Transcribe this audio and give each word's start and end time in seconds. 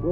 Hey, 0.00 0.06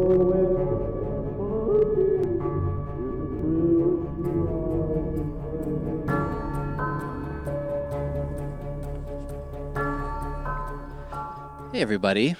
everybody. 11.81 12.35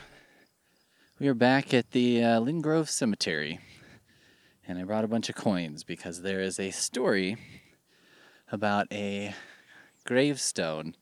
We 1.21 1.29
are 1.29 1.35
back 1.35 1.73
at 1.73 1.93
the 1.93 2.21
uh, 2.25 2.41
Linn 2.41 2.61
Grove 2.61 2.91
Cemetery. 2.91 3.61
And 4.67 4.81
I 4.81 4.83
brought 4.83 5.05
a 5.05 5.09
bunch 5.09 5.29
of 5.29 5.37
coins 5.37 5.85
because 5.85 6.23
there 6.23 6.41
is 6.41 6.59
a 6.59 6.73
story 6.73 7.37
about 8.51 8.89
a 8.91 9.37
gravestone 10.05 10.97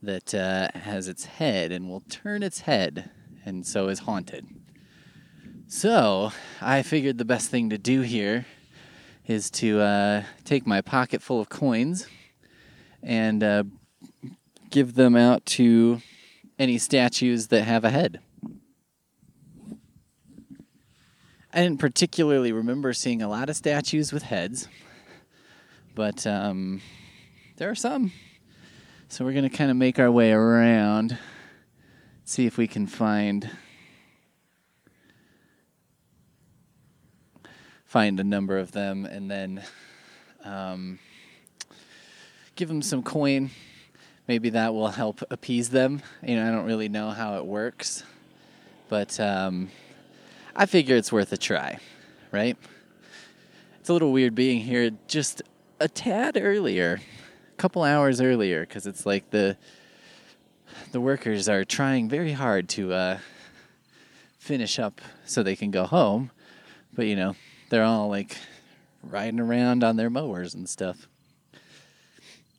that 0.00 0.34
uh, 0.34 0.68
has 0.78 1.08
its 1.08 1.26
head 1.26 1.72
and 1.72 1.90
will 1.90 2.04
turn 2.08 2.42
its 2.42 2.60
head 2.60 3.10
and 3.44 3.66
so 3.66 3.88
is 3.88 3.98
haunted. 3.98 4.46
So 5.70 6.32
I 6.62 6.80
figured 6.80 7.18
the 7.18 7.26
best 7.26 7.50
thing 7.50 7.68
to 7.68 7.76
do 7.76 8.00
here 8.00 8.46
is 9.26 9.50
to 9.50 9.80
uh, 9.80 10.22
take 10.42 10.66
my 10.66 10.80
pocket 10.80 11.20
full 11.20 11.42
of 11.42 11.50
coins 11.50 12.08
and 13.02 13.44
uh, 13.44 13.64
give 14.70 14.94
them 14.94 15.14
out 15.14 15.44
to 15.44 16.00
any 16.58 16.78
statues 16.78 17.48
that 17.48 17.64
have 17.64 17.84
a 17.84 17.90
head. 17.90 18.18
I 21.52 21.62
didn't 21.62 21.80
particularly 21.80 22.50
remember 22.50 22.94
seeing 22.94 23.20
a 23.20 23.28
lot 23.28 23.50
of 23.50 23.56
statues 23.56 24.10
with 24.10 24.22
heads, 24.22 24.68
but 25.94 26.26
um, 26.26 26.80
there 27.58 27.68
are 27.68 27.74
some. 27.74 28.12
So 29.08 29.22
we're 29.22 29.32
going 29.32 29.48
to 29.48 29.54
kind 29.54 29.70
of 29.70 29.76
make 29.76 29.98
our 29.98 30.10
way 30.10 30.32
around, 30.32 31.18
see 32.24 32.46
if 32.46 32.56
we 32.56 32.66
can 32.66 32.86
find 32.86 33.50
find 37.88 38.20
a 38.20 38.24
number 38.24 38.58
of 38.58 38.70
them, 38.70 39.04
and 39.04 39.28
then 39.28 39.62
um, 40.44 41.00
give 42.54 42.68
them 42.68 42.82
some 42.82 43.02
coin 43.02 43.50
maybe 44.28 44.50
that 44.50 44.74
will 44.74 44.88
help 44.88 45.22
appease 45.30 45.70
them. 45.70 46.02
You 46.22 46.36
know, 46.36 46.46
I 46.46 46.52
don't 46.52 46.66
really 46.66 46.90
know 46.90 47.10
how 47.10 47.38
it 47.38 47.46
works, 47.46 48.04
but 48.88 49.18
um, 49.18 49.70
I 50.54 50.66
figure 50.66 50.94
it's 50.96 51.10
worth 51.10 51.32
a 51.32 51.38
try, 51.38 51.78
right? 52.30 52.56
It's 53.80 53.88
a 53.88 53.92
little 53.94 54.12
weird 54.12 54.34
being 54.34 54.60
here 54.60 54.90
just 55.08 55.42
a 55.80 55.88
tad 55.88 56.36
earlier, 56.40 57.00
a 57.52 57.56
couple 57.56 57.82
hours 57.82 58.20
earlier, 58.20 58.60
because 58.60 58.86
it's 58.86 59.06
like 59.06 59.30
the 59.30 59.56
the 60.92 61.00
workers 61.00 61.48
are 61.48 61.64
trying 61.64 62.08
very 62.08 62.32
hard 62.32 62.68
to 62.68 62.92
uh, 62.92 63.18
finish 64.38 64.78
up 64.78 65.00
so 65.24 65.42
they 65.42 65.56
can 65.56 65.70
go 65.70 65.86
home, 65.86 66.30
but 66.94 67.06
you 67.06 67.16
know 67.16 67.34
they're 67.68 67.84
all 67.84 68.08
like 68.08 68.36
riding 69.02 69.40
around 69.40 69.84
on 69.84 69.96
their 69.96 70.10
mowers 70.10 70.54
and 70.54 70.68
stuff. 70.68 71.08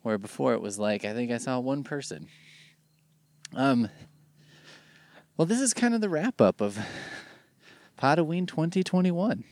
Where 0.02 0.18
before 0.18 0.54
it 0.54 0.62
was 0.62 0.80
like, 0.80 1.04
I 1.04 1.14
think 1.14 1.32
I 1.32 1.38
saw 1.38 1.60
one 1.60 1.84
person. 1.84 2.28
Um, 3.56 3.90
well, 5.36 5.46
this 5.46 5.60
is 5.60 5.74
kind 5.74 5.94
of 5.94 6.02
the 6.02 6.10
wrap 6.10 6.40
up 6.40 6.62
of 6.62 6.78
Podoween 7.98 8.48
2021. 8.48 9.44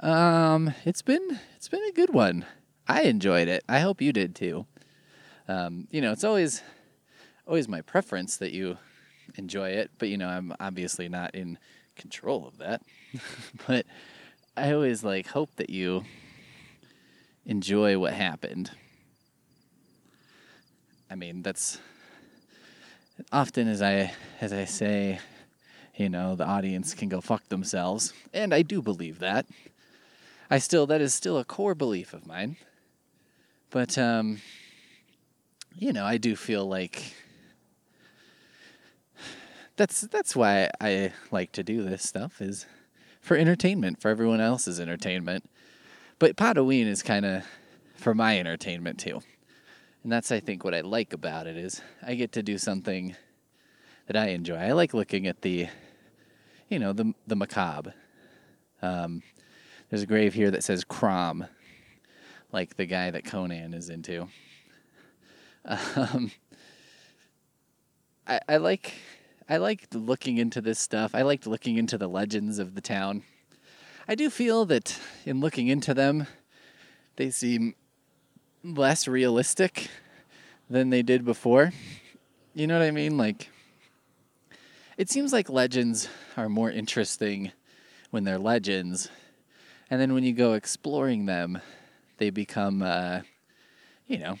Um, 0.00 0.74
it's 0.84 1.02
been 1.02 1.38
it's 1.56 1.68
been 1.68 1.84
a 1.88 1.92
good 1.92 2.12
one. 2.12 2.44
I 2.88 3.02
enjoyed 3.02 3.46
it. 3.46 3.62
I 3.68 3.80
hope 3.80 4.02
you 4.02 4.12
did 4.12 4.34
too. 4.34 4.66
Um, 5.46 5.86
you 5.90 6.00
know, 6.00 6.10
it's 6.10 6.24
always 6.24 6.62
always 7.46 7.68
my 7.68 7.80
preference 7.82 8.36
that 8.38 8.52
you 8.52 8.78
enjoy 9.36 9.70
it, 9.70 9.90
but 9.98 10.08
you 10.08 10.16
know, 10.16 10.28
I'm 10.28 10.54
obviously 10.58 11.08
not 11.08 11.34
in 11.34 11.58
control 11.94 12.46
of 12.46 12.58
that. 12.58 12.82
but 13.66 13.86
I 14.56 14.72
always 14.72 15.02
like 15.02 15.28
hope 15.28 15.54
that 15.56 15.70
you 15.70 16.04
enjoy 17.46 17.98
what 17.98 18.12
happened 18.12 18.70
I 21.12 21.14
mean, 21.14 21.42
that's 21.42 21.78
often 23.30 23.68
as 23.68 23.82
I 23.82 24.14
as 24.40 24.50
I 24.50 24.64
say, 24.64 25.18
you 25.94 26.08
know, 26.08 26.34
the 26.36 26.46
audience 26.46 26.94
can 26.94 27.10
go 27.10 27.20
fuck 27.20 27.46
themselves, 27.50 28.14
and 28.32 28.54
I 28.54 28.62
do 28.62 28.80
believe 28.80 29.18
that. 29.18 29.44
I 30.48 30.56
still 30.56 30.86
that 30.86 31.02
is 31.02 31.12
still 31.12 31.36
a 31.36 31.44
core 31.44 31.74
belief 31.74 32.14
of 32.14 32.26
mine. 32.26 32.56
But 33.68 33.98
um 33.98 34.40
you 35.76 35.92
know, 35.92 36.06
I 36.06 36.16
do 36.16 36.34
feel 36.34 36.66
like 36.66 37.14
that's 39.76 40.00
that's 40.00 40.34
why 40.34 40.70
I 40.80 41.12
like 41.30 41.52
to 41.52 41.62
do 41.62 41.82
this 41.82 42.08
stuff 42.08 42.40
is 42.40 42.64
for 43.22 43.36
entertainment, 43.36 44.02
for 44.02 44.10
everyone 44.10 44.40
else's 44.40 44.78
entertainment. 44.78 45.48
But 46.18 46.36
Podoween 46.36 46.86
is 46.86 47.02
kind 47.02 47.24
of 47.24 47.44
for 47.96 48.14
my 48.14 48.38
entertainment 48.38 48.98
too. 48.98 49.22
And 50.02 50.12
that's 50.12 50.30
I 50.30 50.40
think 50.40 50.64
what 50.64 50.74
I 50.74 50.80
like 50.80 51.12
about 51.12 51.46
it 51.46 51.56
is 51.56 51.80
I 52.02 52.14
get 52.16 52.32
to 52.32 52.42
do 52.42 52.58
something 52.58 53.16
that 54.06 54.16
I 54.16 54.28
enjoy. 54.28 54.56
I 54.56 54.72
like 54.72 54.92
looking 54.92 55.26
at 55.26 55.42
the 55.42 55.68
you 56.68 56.78
know, 56.78 56.92
the 56.92 57.14
the 57.26 57.36
macabre. 57.36 57.94
Um, 58.80 59.22
there's 59.88 60.02
a 60.02 60.06
grave 60.06 60.34
here 60.34 60.50
that 60.50 60.64
says 60.64 60.84
Crom, 60.84 61.44
like 62.50 62.76
the 62.76 62.86
guy 62.86 63.10
that 63.10 63.24
Conan 63.24 63.74
is 63.74 63.88
into. 63.88 64.28
Um, 65.64 66.32
I, 68.26 68.40
I 68.48 68.56
like 68.56 68.94
I 69.52 69.58
liked 69.58 69.94
looking 69.94 70.38
into 70.38 70.62
this 70.62 70.78
stuff. 70.78 71.14
I 71.14 71.20
liked 71.20 71.46
looking 71.46 71.76
into 71.76 71.98
the 71.98 72.08
legends 72.08 72.58
of 72.58 72.74
the 72.74 72.80
town. 72.80 73.22
I 74.08 74.14
do 74.14 74.30
feel 74.30 74.64
that 74.64 74.98
in 75.26 75.40
looking 75.40 75.68
into 75.68 75.92
them, 75.92 76.26
they 77.16 77.28
seem 77.28 77.74
less 78.64 79.06
realistic 79.06 79.90
than 80.70 80.88
they 80.88 81.02
did 81.02 81.26
before. 81.26 81.70
You 82.54 82.66
know 82.66 82.78
what 82.78 82.86
I 82.86 82.92
mean? 82.92 83.18
Like, 83.18 83.50
it 84.96 85.10
seems 85.10 85.34
like 85.34 85.50
legends 85.50 86.08
are 86.38 86.48
more 86.48 86.70
interesting 86.70 87.52
when 88.10 88.24
they're 88.24 88.38
legends, 88.38 89.10
and 89.90 90.00
then 90.00 90.14
when 90.14 90.24
you 90.24 90.32
go 90.32 90.54
exploring 90.54 91.26
them, 91.26 91.60
they 92.16 92.30
become, 92.30 92.80
uh, 92.80 93.20
you 94.06 94.16
know, 94.16 94.38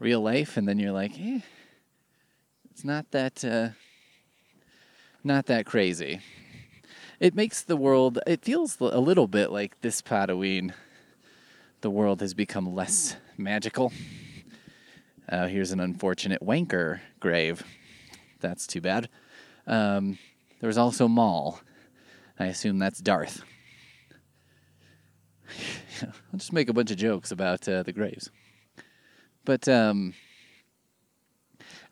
real 0.00 0.22
life, 0.22 0.56
and 0.56 0.66
then 0.66 0.78
you're 0.78 0.90
like, 0.90 1.12
eh, 1.20 1.40
it's 2.78 2.84
not 2.84 3.10
that, 3.10 3.44
uh, 3.44 3.70
not 5.24 5.46
that 5.46 5.66
crazy. 5.66 6.20
It 7.18 7.34
makes 7.34 7.62
the 7.62 7.76
world. 7.76 8.20
It 8.24 8.44
feels 8.44 8.78
a 8.78 9.00
little 9.00 9.26
bit 9.26 9.50
like 9.50 9.80
this 9.80 10.00
Podoween 10.00 10.72
the 11.80 11.90
world 11.90 12.20
has 12.20 12.34
become 12.34 12.76
less 12.76 13.16
magical. 13.36 13.92
Uh, 15.28 15.48
here's 15.48 15.72
an 15.72 15.80
unfortunate 15.80 16.40
wanker 16.40 17.00
grave. 17.18 17.64
That's 18.38 18.64
too 18.64 18.80
bad. 18.80 19.08
Um, 19.66 20.16
there 20.60 20.68
was 20.68 20.78
also 20.78 21.08
Maul. 21.08 21.58
I 22.38 22.46
assume 22.46 22.78
that's 22.78 23.00
Darth. 23.00 23.42
I'll 26.02 26.38
just 26.38 26.52
make 26.52 26.68
a 26.68 26.72
bunch 26.72 26.92
of 26.92 26.96
jokes 26.96 27.32
about 27.32 27.68
uh, 27.68 27.82
the 27.82 27.92
graves. 27.92 28.30
But 29.44 29.66
um, 29.66 30.14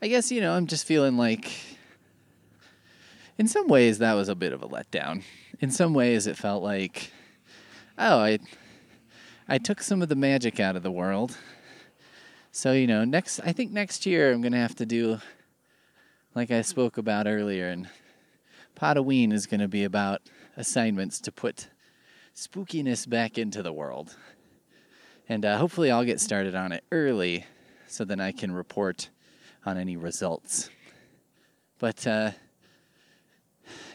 I 0.03 0.09
guess, 0.09 0.31
you 0.31 0.43
know, 0.43 0.53
I'm 0.53 0.67
just 0.67 0.87
feeling 0.87 1.17
like, 1.17 1.51
in 3.39 3.49
some 3.49 3.67
ways, 3.67 3.99
that 3.99 4.13
was 4.13 4.29
a 4.29 4.35
bit 4.35 4.53
of 4.53 4.63
a 4.63 4.69
letdown. 4.69 5.23
In 5.61 5.71
some 5.71 5.95
ways, 5.95 6.27
it 6.27 6.37
felt 6.37 6.63
like, 6.63 7.11
oh, 7.97 8.19
I 8.19 8.39
I 9.49 9.59
took 9.59 9.81
some 9.81 10.03
of 10.03 10.09
the 10.09 10.17
magic 10.17 10.61
out 10.61 10.77
of 10.77 10.83
the 10.83 10.91
world. 10.91 11.39
So, 12.53 12.73
you 12.73 12.87
know, 12.87 13.05
next 13.05 13.41
I 13.41 13.53
think 13.53 13.73
next 13.73 14.05
year 14.05 14.33
I'm 14.33 14.43
going 14.43 14.53
to 14.53 14.59
have 14.59 14.75
to 14.77 14.87
do 14.87 15.19
like 16.35 16.51
I 16.51 16.61
spoke 16.61 16.99
about 16.99 17.27
earlier 17.27 17.69
and 17.69 17.89
Podoween 18.79 19.33
is 19.33 19.47
going 19.47 19.61
to 19.61 19.69
be 19.69 19.85
about 19.85 20.21
assignments 20.57 21.19
to 21.21 21.33
put 21.33 21.69
spookiness 22.35 23.09
back 23.09 23.39
into 23.39 23.63
the 23.63 23.73
world. 23.73 24.15
And 25.29 25.47
uh, 25.47 25.57
hopefully 25.57 25.91
I'll 25.91 26.05
get 26.05 26.21
started 26.21 26.55
on 26.55 26.73
it 26.73 26.85
early 26.93 27.47
so 27.87 28.05
then 28.05 28.21
I 28.21 28.33
can 28.33 28.53
report 28.53 29.09
on 29.67 29.77
any 29.77 29.97
results. 29.97 30.71
But 31.79 32.07
uh, 32.07 32.31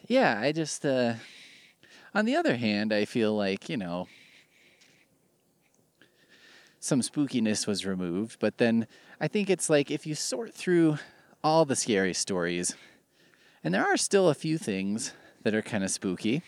yeah, 0.08 0.40
I 0.40 0.52
just 0.52 0.86
uh, 0.86 1.14
on 2.14 2.26
the 2.26 2.36
other 2.36 2.58
hand, 2.58 2.94
I 2.94 3.06
feel 3.06 3.36
like, 3.36 3.70
you 3.70 3.78
know, 3.78 4.08
some 6.80 7.02
spookiness 7.02 7.66
was 7.66 7.86
removed. 7.86 8.38
But 8.40 8.58
then 8.58 8.88
I 9.20 9.28
think 9.28 9.50
it's 9.50 9.70
like 9.70 9.90
if 9.90 10.06
you 10.06 10.14
sort 10.14 10.54
through 10.54 10.98
all 11.44 11.64
the 11.64 11.76
scary 11.76 12.14
stories, 12.14 12.76
and 13.64 13.74
there 13.74 13.86
are 13.86 13.98
still 13.98 14.30
a 14.30 14.34
few 14.34 14.58
things 14.58 15.14
that 15.44 15.56
are 15.56 15.62
kind 15.62 15.84
of 15.84 15.92
spooky. 15.92 16.42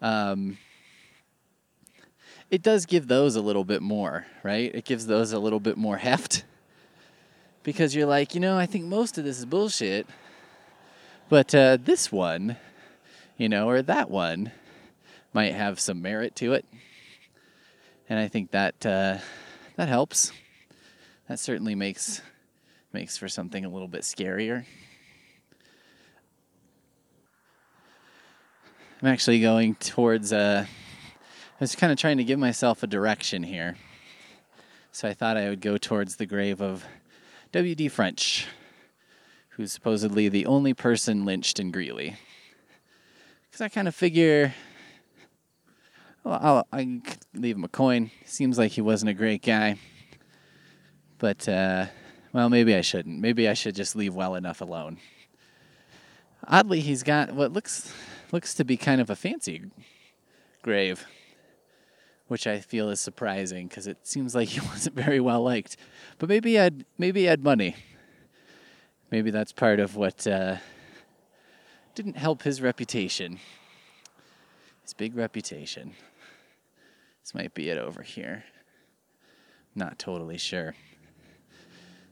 Um, 0.00 0.56
it 2.50 2.62
does 2.62 2.86
give 2.86 3.06
those 3.06 3.36
a 3.36 3.40
little 3.40 3.64
bit 3.64 3.82
more, 3.82 4.26
right? 4.42 4.74
It 4.74 4.84
gives 4.84 5.06
those 5.06 5.32
a 5.32 5.38
little 5.38 5.60
bit 5.60 5.76
more 5.76 5.96
heft. 5.98 6.44
Because 7.62 7.94
you're 7.94 8.06
like, 8.06 8.34
you 8.34 8.40
know, 8.40 8.58
I 8.58 8.66
think 8.66 8.86
most 8.86 9.18
of 9.18 9.24
this 9.24 9.38
is 9.38 9.44
bullshit. 9.44 10.06
But 11.28 11.54
uh, 11.54 11.78
this 11.80 12.10
one 12.10 12.56
you 13.40 13.48
know, 13.48 13.70
or 13.70 13.80
that 13.80 14.10
one 14.10 14.52
might 15.32 15.54
have 15.54 15.80
some 15.80 16.02
merit 16.02 16.36
to 16.36 16.52
it. 16.52 16.66
And 18.06 18.18
I 18.18 18.28
think 18.28 18.50
that 18.50 18.84
uh, 18.84 19.16
that 19.76 19.88
helps. 19.88 20.30
That 21.26 21.38
certainly 21.38 21.74
makes 21.74 22.20
makes 22.92 23.16
for 23.16 23.28
something 23.28 23.64
a 23.64 23.70
little 23.70 23.88
bit 23.88 24.02
scarier. 24.02 24.66
I'm 29.00 29.08
actually 29.08 29.40
going 29.40 29.74
towards 29.76 30.34
uh, 30.34 30.66
I 30.66 31.58
was 31.58 31.74
kind 31.74 31.90
of 31.90 31.98
trying 31.98 32.18
to 32.18 32.24
give 32.24 32.38
myself 32.38 32.82
a 32.82 32.86
direction 32.86 33.42
here. 33.42 33.76
So 34.92 35.08
I 35.08 35.14
thought 35.14 35.38
I 35.38 35.48
would 35.48 35.62
go 35.62 35.78
towards 35.78 36.16
the 36.16 36.26
grave 36.26 36.60
of 36.60 36.84
W.D. 37.52 37.88
French, 37.88 38.46
who's 39.50 39.72
supposedly 39.72 40.28
the 40.28 40.46
only 40.46 40.72
person 40.72 41.24
lynched 41.24 41.58
in 41.58 41.72
Greeley. 41.72 42.16
Because 43.50 43.60
I 43.60 43.68
kind 43.68 43.88
of 43.88 43.94
figure, 43.94 44.54
well, 46.22 46.38
I'll, 46.40 46.66
I 46.72 47.00
leave 47.34 47.56
him 47.56 47.64
a 47.64 47.68
coin. 47.68 48.12
Seems 48.24 48.56
like 48.56 48.70
he 48.70 48.80
wasn't 48.80 49.10
a 49.10 49.14
great 49.14 49.42
guy. 49.42 49.78
But, 51.18 51.48
uh, 51.48 51.86
well, 52.32 52.48
maybe 52.48 52.76
I 52.76 52.82
shouldn't. 52.82 53.18
Maybe 53.18 53.48
I 53.48 53.54
should 53.54 53.74
just 53.74 53.96
leave 53.96 54.14
well 54.14 54.36
enough 54.36 54.60
alone. 54.60 54.98
Oddly, 56.46 56.80
he's 56.80 57.02
got 57.02 57.32
what 57.32 57.52
looks 57.52 57.92
looks 58.32 58.54
to 58.54 58.64
be 58.64 58.76
kind 58.76 59.00
of 59.00 59.10
a 59.10 59.16
fancy 59.16 59.64
grave, 60.62 61.04
which 62.30 62.46
I 62.46 62.60
feel 62.60 62.90
is 62.90 63.00
surprising 63.00 63.66
because 63.66 63.88
it 63.88 64.06
seems 64.06 64.36
like 64.36 64.48
he 64.50 64.60
wasn't 64.60 64.94
very 64.94 65.18
well 65.18 65.42
liked. 65.42 65.76
But 66.18 66.28
maybe 66.28 66.50
he 66.50 66.54
had 66.54 66.84
maybe 66.96 67.22
he 67.22 67.26
had 67.26 67.42
money. 67.42 67.74
Maybe 69.10 69.32
that's 69.32 69.50
part 69.50 69.80
of 69.80 69.96
what 69.96 70.28
uh, 70.28 70.58
didn't 71.96 72.16
help 72.16 72.42
his 72.42 72.62
reputation. 72.62 73.40
His 74.84 74.94
big 74.94 75.16
reputation. 75.16 75.94
This 77.20 77.34
might 77.34 77.52
be 77.52 77.68
it 77.68 77.78
over 77.78 78.02
here. 78.02 78.44
Not 79.74 79.98
totally 79.98 80.38
sure. 80.38 80.76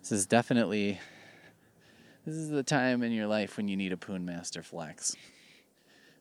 This 0.01 0.11
is 0.11 0.27
definitely 0.27 0.99
this 2.27 2.35
is 2.35 2.51
the 2.51 2.65
time 2.65 3.05
in 3.05 3.13
your 3.13 3.29
life 3.29 3.57
when 3.57 3.69
you 3.69 3.77
need 3.77 3.93
a 3.93 3.97
Poon 3.97 4.25
Master 4.25 4.65
Flex. 4.65 5.15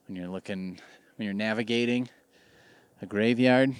When 0.06 0.14
you're 0.14 0.28
looking 0.28 0.78
when 1.16 1.24
you're 1.24 1.34
navigating 1.34 2.08
a 3.00 3.06
graveyard. 3.06 3.74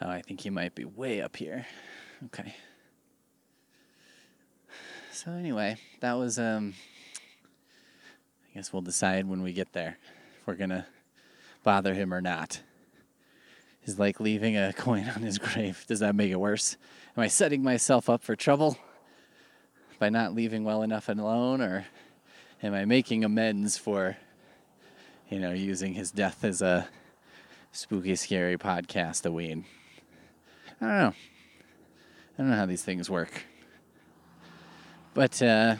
Oh, 0.00 0.10
I 0.10 0.20
think 0.20 0.40
he 0.40 0.50
might 0.50 0.74
be 0.74 0.84
way 0.84 1.22
up 1.22 1.36
here. 1.36 1.66
Okay. 2.26 2.54
So 5.12 5.30
anyway, 5.30 5.76
that 6.00 6.14
was 6.14 6.38
um 6.38 6.74
I 8.50 8.58
guess 8.58 8.72
we'll 8.72 8.82
decide 8.82 9.26
when 9.26 9.42
we 9.42 9.52
get 9.52 9.72
there 9.72 9.96
if 10.38 10.46
we're 10.46 10.54
gonna 10.54 10.86
bother 11.62 11.94
him 11.94 12.12
or 12.12 12.20
not. 12.20 12.60
Is 13.86 13.98
like 13.98 14.20
leaving 14.20 14.56
a 14.56 14.72
coin 14.76 15.08
on 15.08 15.22
his 15.22 15.38
grave. 15.38 15.84
Does 15.86 16.00
that 16.00 16.14
make 16.14 16.30
it 16.30 16.40
worse? 16.40 16.76
Am 17.16 17.22
I 17.22 17.28
setting 17.28 17.62
myself 17.62 18.10
up 18.10 18.22
for 18.22 18.36
trouble 18.36 18.76
by 19.98 20.10
not 20.10 20.34
leaving 20.34 20.64
well 20.64 20.82
enough 20.82 21.08
alone 21.08 21.62
or 21.62 21.86
am 22.64 22.74
I 22.74 22.86
making 22.86 23.24
amends 23.24 23.76
for 23.76 24.16
you 25.28 25.38
know, 25.38 25.52
using 25.52 25.94
his 25.94 26.10
death 26.10 26.44
as 26.44 26.62
a 26.62 26.88
spooky 27.72 28.16
scary 28.16 28.56
podcast 28.56 29.26
a 29.26 29.30
ween? 29.30 29.64
I 30.80 30.86
don't 30.86 30.98
know. 30.98 31.08
I 31.08 31.14
don't 32.38 32.50
know 32.50 32.56
how 32.56 32.66
these 32.66 32.82
things 32.82 33.08
work. 33.10 33.44
But 35.12 35.40
uh, 35.42 35.76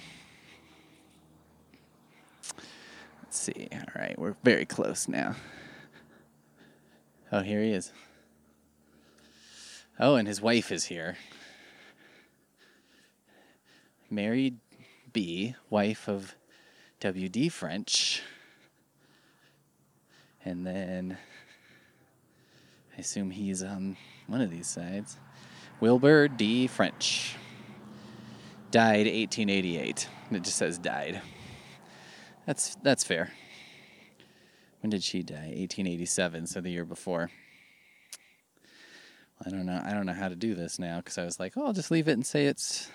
let's 3.23 3.39
see. 3.39 3.69
All 3.73 3.81
right, 3.97 4.19
we're 4.19 4.37
very 4.45 4.65
close 4.65 5.09
now. 5.09 5.35
Oh, 7.33 7.41
here 7.41 7.63
he 7.63 7.71
is. 7.71 7.93
Oh, 9.99 10.17
and 10.17 10.29
his 10.29 10.41
wife 10.41 10.71
is 10.71 10.85
here. 10.85 11.17
Married 14.11 14.59
B., 15.13 15.55
wife 15.71 16.09
of 16.09 16.35
W.D. 17.05 17.51
French. 17.51 18.23
And 20.43 20.67
then 20.67 21.19
I 22.97 23.01
assume 23.01 23.31
he's 23.31 23.63
on 23.63 23.99
one 24.27 24.41
of 24.41 24.51
these 24.51 24.67
sides. 24.67 25.19
Wilbur 25.81 26.29
D. 26.29 26.67
French 26.67 27.37
died 28.71 29.05
1888. 29.05 30.09
It 30.31 30.43
just 30.45 30.57
says 30.57 30.79
died. 30.79 31.21
That's 32.47 32.75
that's 32.83 33.05
fair. 33.05 33.31
When 34.81 34.89
did 34.89 35.05
she 35.05 35.23
die? 35.23 35.35
1887, 35.35 36.47
so 36.47 36.63
the 36.63 36.71
year 36.71 36.87
before. 36.87 37.31
I 39.45 39.51
don't 39.51 39.67
know. 39.67 39.83
I 39.85 39.93
don't 39.93 40.07
know 40.07 40.15
how 40.15 40.31
to 40.31 40.37
do 40.37 40.55
this 40.55 40.79
now 40.79 41.01
because 41.01 41.19
I 41.19 41.25
was 41.27 41.39
like, 41.39 41.53
oh, 41.59 41.67
I'll 41.67 41.75
just 41.75 41.91
leave 41.91 42.09
it 42.09 42.13
and 42.13 42.25
say 42.25 42.47
it's 42.47 42.91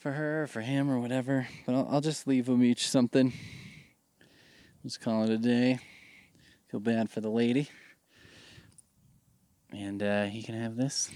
for 0.00 0.12
her, 0.12 0.42
or 0.42 0.46
for 0.46 0.62
him, 0.62 0.90
or 0.90 0.98
whatever. 0.98 1.46
But 1.66 1.74
I'll, 1.74 1.88
I'll 1.90 2.00
just 2.00 2.26
leave 2.26 2.46
them 2.46 2.64
each 2.64 2.88
something. 2.88 3.32
Just 4.82 5.00
call 5.00 5.24
it 5.24 5.30
a 5.30 5.38
day. 5.38 5.78
Feel 6.68 6.80
bad 6.80 7.10
for 7.10 7.20
the 7.20 7.28
lady. 7.28 7.68
And 9.72 10.02
uh, 10.02 10.24
he 10.24 10.42
can 10.42 10.60
have 10.60 10.74
this. 10.74 11.10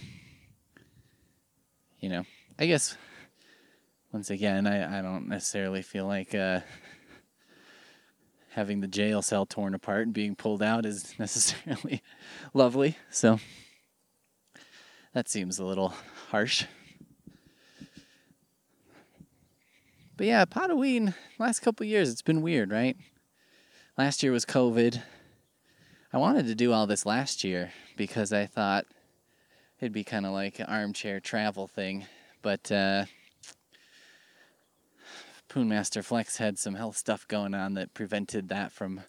You 1.98 2.10
know, 2.10 2.24
I 2.58 2.66
guess 2.66 2.96
once 4.12 4.28
again, 4.28 4.66
I, 4.66 4.98
I 4.98 5.02
don't 5.02 5.28
necessarily 5.28 5.80
feel 5.80 6.06
like 6.06 6.34
uh, 6.34 6.60
having 8.50 8.80
the 8.80 8.86
jail 8.86 9.22
cell 9.22 9.46
torn 9.46 9.74
apart 9.74 10.02
and 10.02 10.12
being 10.12 10.36
pulled 10.36 10.62
out 10.62 10.84
is 10.84 11.14
necessarily 11.18 12.02
lovely. 12.52 12.98
So 13.10 13.40
that 15.14 15.28
seems 15.28 15.58
a 15.58 15.64
little 15.64 15.94
harsh. 16.28 16.64
But 20.16 20.26
yeah, 20.26 20.44
Potaween, 20.44 21.14
last 21.40 21.60
couple 21.60 21.84
years, 21.86 22.08
it's 22.08 22.22
been 22.22 22.40
weird, 22.40 22.70
right? 22.70 22.96
Last 23.98 24.22
year 24.22 24.30
was 24.30 24.44
COVID. 24.44 25.02
I 26.12 26.18
wanted 26.18 26.46
to 26.46 26.54
do 26.54 26.72
all 26.72 26.86
this 26.86 27.04
last 27.04 27.42
year 27.42 27.72
because 27.96 28.32
I 28.32 28.46
thought 28.46 28.86
it'd 29.80 29.92
be 29.92 30.04
kind 30.04 30.24
of 30.24 30.32
like 30.32 30.60
an 30.60 30.66
armchair 30.66 31.18
travel 31.18 31.66
thing. 31.66 32.06
But 32.42 32.70
uh, 32.70 33.06
Poonmaster 35.48 36.02
Flex 36.04 36.36
had 36.36 36.60
some 36.60 36.76
health 36.76 36.96
stuff 36.96 37.26
going 37.26 37.52
on 37.52 37.74
that 37.74 37.92
prevented 37.92 38.48
that 38.50 38.70
from 38.70 39.00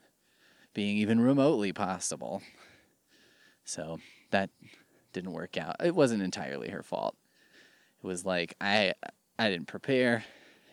being 0.74 0.98
even 0.98 1.20
remotely 1.22 1.72
possible. 1.72 2.42
So 3.64 4.00
that 4.32 4.50
didn't 5.14 5.34
work 5.34 5.56
out. 5.56 5.76
It 5.84 5.94
wasn't 5.94 6.24
entirely 6.24 6.70
her 6.70 6.82
fault. 6.82 7.16
It 8.04 8.08
was 8.08 8.26
like 8.26 8.56
I 8.60 8.94
I 9.38 9.50
didn't 9.52 9.68
prepare 9.68 10.24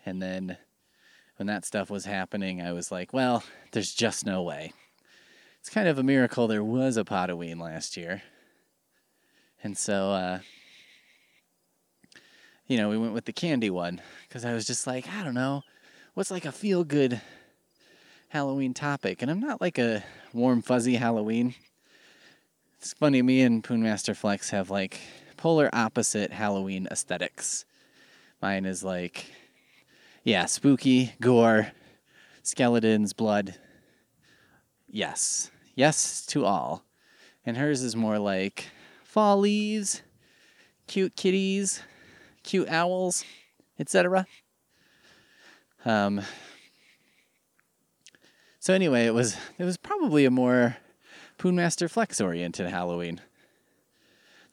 and 0.04 0.20
then 0.20 0.56
when 1.36 1.46
that 1.46 1.64
stuff 1.64 1.90
was 1.90 2.04
happening, 2.04 2.60
I 2.60 2.72
was 2.72 2.92
like, 2.92 3.12
well, 3.12 3.42
there's 3.72 3.94
just 3.94 4.26
no 4.26 4.42
way. 4.42 4.72
It's 5.60 5.70
kind 5.70 5.88
of 5.88 5.98
a 5.98 6.02
miracle 6.02 6.46
there 6.48 6.64
was 6.64 6.96
a 6.96 7.04
pot 7.04 7.30
of 7.30 7.38
Potaween 7.38 7.60
last 7.60 7.96
year. 7.96 8.22
And 9.62 9.78
so 9.78 10.10
uh 10.10 10.38
you 12.66 12.76
know, 12.76 12.88
we 12.88 12.96
went 12.96 13.12
with 13.12 13.26
the 13.26 13.32
candy 13.32 13.70
one 13.70 14.00
because 14.26 14.44
I 14.44 14.54
was 14.54 14.66
just 14.66 14.86
like, 14.86 15.08
I 15.08 15.22
don't 15.22 15.34
know, 15.34 15.62
what's 16.14 16.30
like 16.30 16.44
a 16.44 16.52
feel 16.52 16.84
good 16.84 17.20
Halloween 18.28 18.72
topic? 18.72 19.20
And 19.20 19.30
I'm 19.30 19.40
not 19.40 19.60
like 19.60 19.78
a 19.78 20.02
warm, 20.32 20.62
fuzzy 20.62 20.94
Halloween. 20.94 21.54
It's 22.78 22.94
funny, 22.94 23.20
me 23.20 23.42
and 23.42 23.62
Poonmaster 23.62 24.14
Flex 24.14 24.50
have 24.50 24.70
like 24.70 25.00
polar 25.36 25.68
opposite 25.72 26.32
Halloween 26.32 26.88
aesthetics. 26.90 27.64
Mine 28.40 28.64
is 28.64 28.82
like, 28.82 29.26
yeah, 30.24 30.46
spooky, 30.46 31.14
gore, 31.20 31.72
skeletons, 32.42 33.12
blood. 33.12 33.56
Yes. 34.88 35.50
Yes 35.74 36.24
to 36.26 36.44
all. 36.44 36.84
And 37.44 37.56
hers 37.56 37.82
is 37.82 37.96
more 37.96 38.18
like 38.18 38.66
fall 39.02 39.38
leaves, 39.38 40.02
cute 40.86 41.16
kitties, 41.16 41.82
cute 42.42 42.68
owls, 42.68 43.24
etc. 43.78 44.26
Um, 45.84 46.22
so 48.60 48.74
anyway, 48.74 49.06
it 49.06 49.14
was 49.14 49.36
it 49.58 49.64
was 49.64 49.76
probably 49.76 50.24
a 50.24 50.30
more 50.30 50.76
Poonmaster 51.38 51.88
Flex 51.88 52.20
oriented 52.20 52.68
Halloween. 52.68 53.20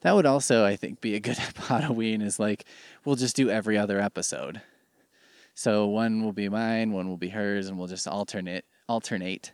That 0.00 0.14
would 0.14 0.26
also, 0.26 0.64
I 0.64 0.76
think, 0.76 1.00
be 1.00 1.14
a 1.14 1.20
good 1.20 1.36
Halloween. 1.68 2.22
Is 2.22 2.40
like 2.40 2.64
we'll 3.04 3.16
just 3.16 3.36
do 3.36 3.50
every 3.50 3.78
other 3.78 4.00
episode. 4.00 4.62
So 5.60 5.88
one 5.88 6.24
will 6.24 6.32
be 6.32 6.48
mine, 6.48 6.90
one 6.90 7.06
will 7.06 7.18
be 7.18 7.28
hers, 7.28 7.68
and 7.68 7.76
we'll 7.76 7.86
just 7.86 8.08
alternate 8.08 8.64
alternate 8.88 9.52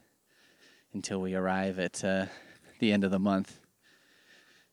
until 0.95 1.21
we 1.21 1.35
arrive 1.35 1.81
at 1.81 2.05
uh, 2.05 2.27
the 2.79 2.93
end 2.93 3.03
of 3.03 3.11
the 3.11 3.19
month. 3.19 3.59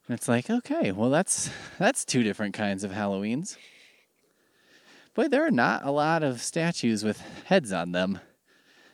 And 0.08 0.16
it's 0.16 0.28
like, 0.28 0.52
okay, 0.52 0.92
well 0.92 1.10
that's 1.10 1.50
that's 1.80 2.06
two 2.06 2.22
different 2.22 2.54
kinds 2.54 2.84
of 2.84 2.92
Halloweens. 2.92 3.58
Boy, 5.16 5.28
there 5.28 5.44
are 5.44 5.50
not 5.50 5.84
a 5.84 5.90
lot 5.90 6.22
of 6.22 6.40
statues 6.40 7.04
with 7.04 7.20
heads 7.46 7.72
on 7.72 7.94
them 7.94 8.20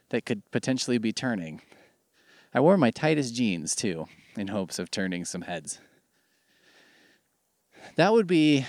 that 0.07 0.23
could 0.23 0.49
potentially 0.49 0.97
be 0.97 1.11
turning. 1.11 1.59
I 2.53 2.61
wore 2.61 2.77
my 2.77 2.91
tightest 2.91 3.35
jeans 3.35 3.75
too, 3.75 4.07
in 4.37 4.47
hopes 4.47 4.79
of 4.79 4.89
turning 4.89 5.25
some 5.25 5.41
heads. 5.41 5.81
That 7.97 8.13
would 8.13 8.27
be 8.27 8.65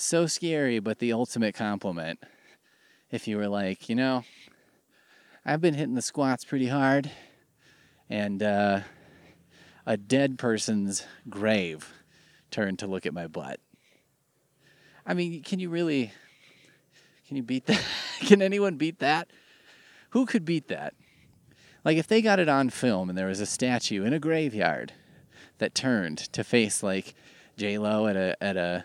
so 0.00 0.26
scary, 0.26 0.78
but 0.78 0.98
the 0.98 1.12
ultimate 1.12 1.54
compliment. 1.54 2.20
If 3.10 3.26
you 3.26 3.36
were 3.36 3.48
like, 3.48 3.88
you 3.88 3.94
know, 3.94 4.24
I've 5.44 5.60
been 5.60 5.74
hitting 5.74 5.94
the 5.94 6.02
squats 6.02 6.44
pretty 6.44 6.68
hard, 6.68 7.10
and 8.08 8.42
uh, 8.42 8.80
a 9.86 9.96
dead 9.96 10.38
person's 10.38 11.04
grave 11.28 11.92
turned 12.50 12.78
to 12.80 12.86
look 12.86 13.06
at 13.06 13.14
my 13.14 13.26
butt. 13.26 13.60
I 15.06 15.14
mean, 15.14 15.42
can 15.42 15.58
you 15.58 15.70
really? 15.70 16.12
Can 17.26 17.36
you 17.36 17.42
beat 17.42 17.66
that? 17.66 17.82
can 18.20 18.42
anyone 18.42 18.76
beat 18.76 18.98
that? 19.00 19.28
Who 20.10 20.26
could 20.26 20.44
beat 20.44 20.68
that? 20.68 20.94
Like 21.84 21.96
if 21.96 22.06
they 22.06 22.20
got 22.20 22.38
it 22.38 22.48
on 22.48 22.70
film 22.70 23.08
and 23.08 23.16
there 23.16 23.28
was 23.28 23.40
a 23.40 23.46
statue 23.46 24.04
in 24.04 24.12
a 24.12 24.18
graveyard 24.18 24.92
that 25.58 25.74
turned 25.74 26.18
to 26.32 26.44
face 26.44 26.82
like 26.82 27.14
J 27.56 27.78
Lo 27.78 28.06
at 28.06 28.16
a 28.16 28.36
at 28.42 28.56
a 28.56 28.84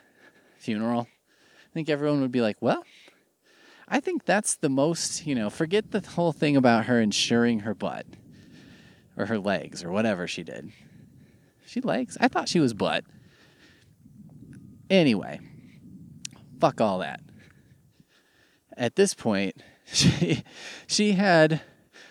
funeral, 0.66 1.08
I 1.08 1.74
think 1.74 1.90
everyone 1.90 2.22
would 2.22 2.32
be 2.32 2.42
like, 2.42 2.58
"Well, 2.60 2.84
I 3.88 4.00
think 4.00 4.26
that's 4.26 4.56
the 4.56 4.70
most, 4.70 5.28
you 5.28 5.36
know, 5.36 5.50
forget 5.50 5.92
the 5.92 6.02
whole 6.02 6.34
thing 6.34 6.58
about 6.58 6.86
her 6.86 7.00
insuring 7.00 7.60
her 7.60 7.76
butt 7.76 8.06
or 9.16 9.28
her 9.28 9.38
legs 9.38 9.84
or 9.84 9.92
whatever 9.92 10.28
she 10.28 10.44
did. 10.44 10.72
She 11.66 11.82
legs? 11.82 12.18
I 12.20 12.28
thought 12.28 12.50
she 12.50 12.60
was 12.60 12.74
butt. 12.74 13.06
Anyway, 14.90 15.40
fuck 16.60 16.82
all 16.82 17.00
that. 17.00 17.22
At 18.76 18.96
this 18.96 19.14
point, 19.14 19.62
she 19.86 20.44
she 20.88 21.14
had 21.14 21.62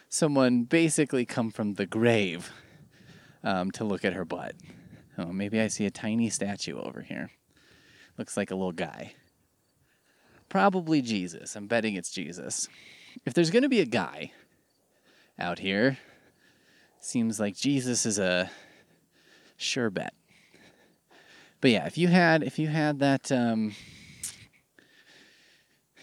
someone 0.09 0.65
basically 0.65 1.25
come 1.25 1.51
from 1.51 1.75
the 1.75 1.87
grave 1.87 2.53
um, 3.43 3.71
to 3.73 3.85
look 3.85 4.05
at 4.05 4.13
her 4.13 4.25
butt. 4.25 4.55
Oh, 5.19 5.33
maybe 5.33 5.61
I 5.61 5.69
see 5.69 5.87
a 5.87 5.91
tiny 5.91 6.31
statue 6.31 6.79
over 6.79 7.03
here. 7.03 7.31
Looks 8.17 8.37
like 8.37 8.51
a 8.51 8.55
little 8.55 8.73
guy. 8.73 9.15
Probably 10.49 11.03
Jesus. 11.03 11.57
I'm 11.57 11.67
betting 11.67 11.95
it's 11.95 12.11
Jesus. 12.11 12.69
If 13.25 13.35
there's 13.35 13.51
going 13.51 13.63
to 13.63 13.69
be 13.69 13.81
a 13.81 13.87
guy 13.87 14.33
out 15.39 15.59
here, 15.59 15.99
seems 17.01 17.41
like 17.41 17.57
Jesus 17.57 18.07
is 18.07 18.19
a 18.19 18.51
sure 19.57 19.91
bet. 19.91 20.15
But 21.61 21.71
yeah, 21.71 21.87
if 21.87 21.99
you 21.99 22.09
had 22.09 22.43
if 22.43 22.59
you 22.59 22.69
had 22.69 22.99
that 23.01 23.33
um, 23.33 23.75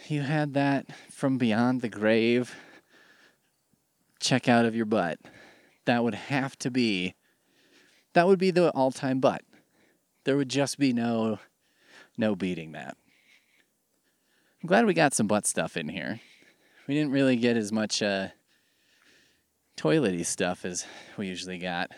you 0.08 0.22
had 0.22 0.53
that 0.53 0.88
from 1.12 1.38
beyond 1.38 1.82
the 1.82 1.89
grave 1.89 2.56
check 4.20 4.48
out 4.48 4.65
of 4.65 4.75
your 4.75 4.86
butt, 4.86 5.20
that 5.86 6.03
would 6.03 6.15
have 6.15 6.58
to 6.60 6.72
be 6.72 7.15
that 8.13 8.27
would 8.27 8.39
be 8.39 8.51
the 8.51 8.70
all-time 8.72 9.20
butt. 9.20 9.44
There 10.25 10.36
would 10.36 10.50
just 10.50 10.77
be 10.77 10.94
no 10.94 11.39
no 12.18 12.36
beating 12.36 12.74
that. 12.74 12.98
I'm 14.62 14.68
glad 14.68 14.86
we 14.86 14.94
got 14.94 15.13
some 15.13 15.27
butt 15.27 15.48
stuff 15.48 15.75
in 15.75 15.89
here. 15.89 16.20
We 16.88 16.94
didn't 16.94 17.12
really 17.12 17.36
get 17.36 17.58
as 17.58 17.72
much 17.72 18.01
uh, 18.01 18.30
toilety 19.77 20.25
stuff 20.25 20.65
as 20.65 20.86
we 21.18 21.27
usually 21.27 21.58
got. 21.58 21.91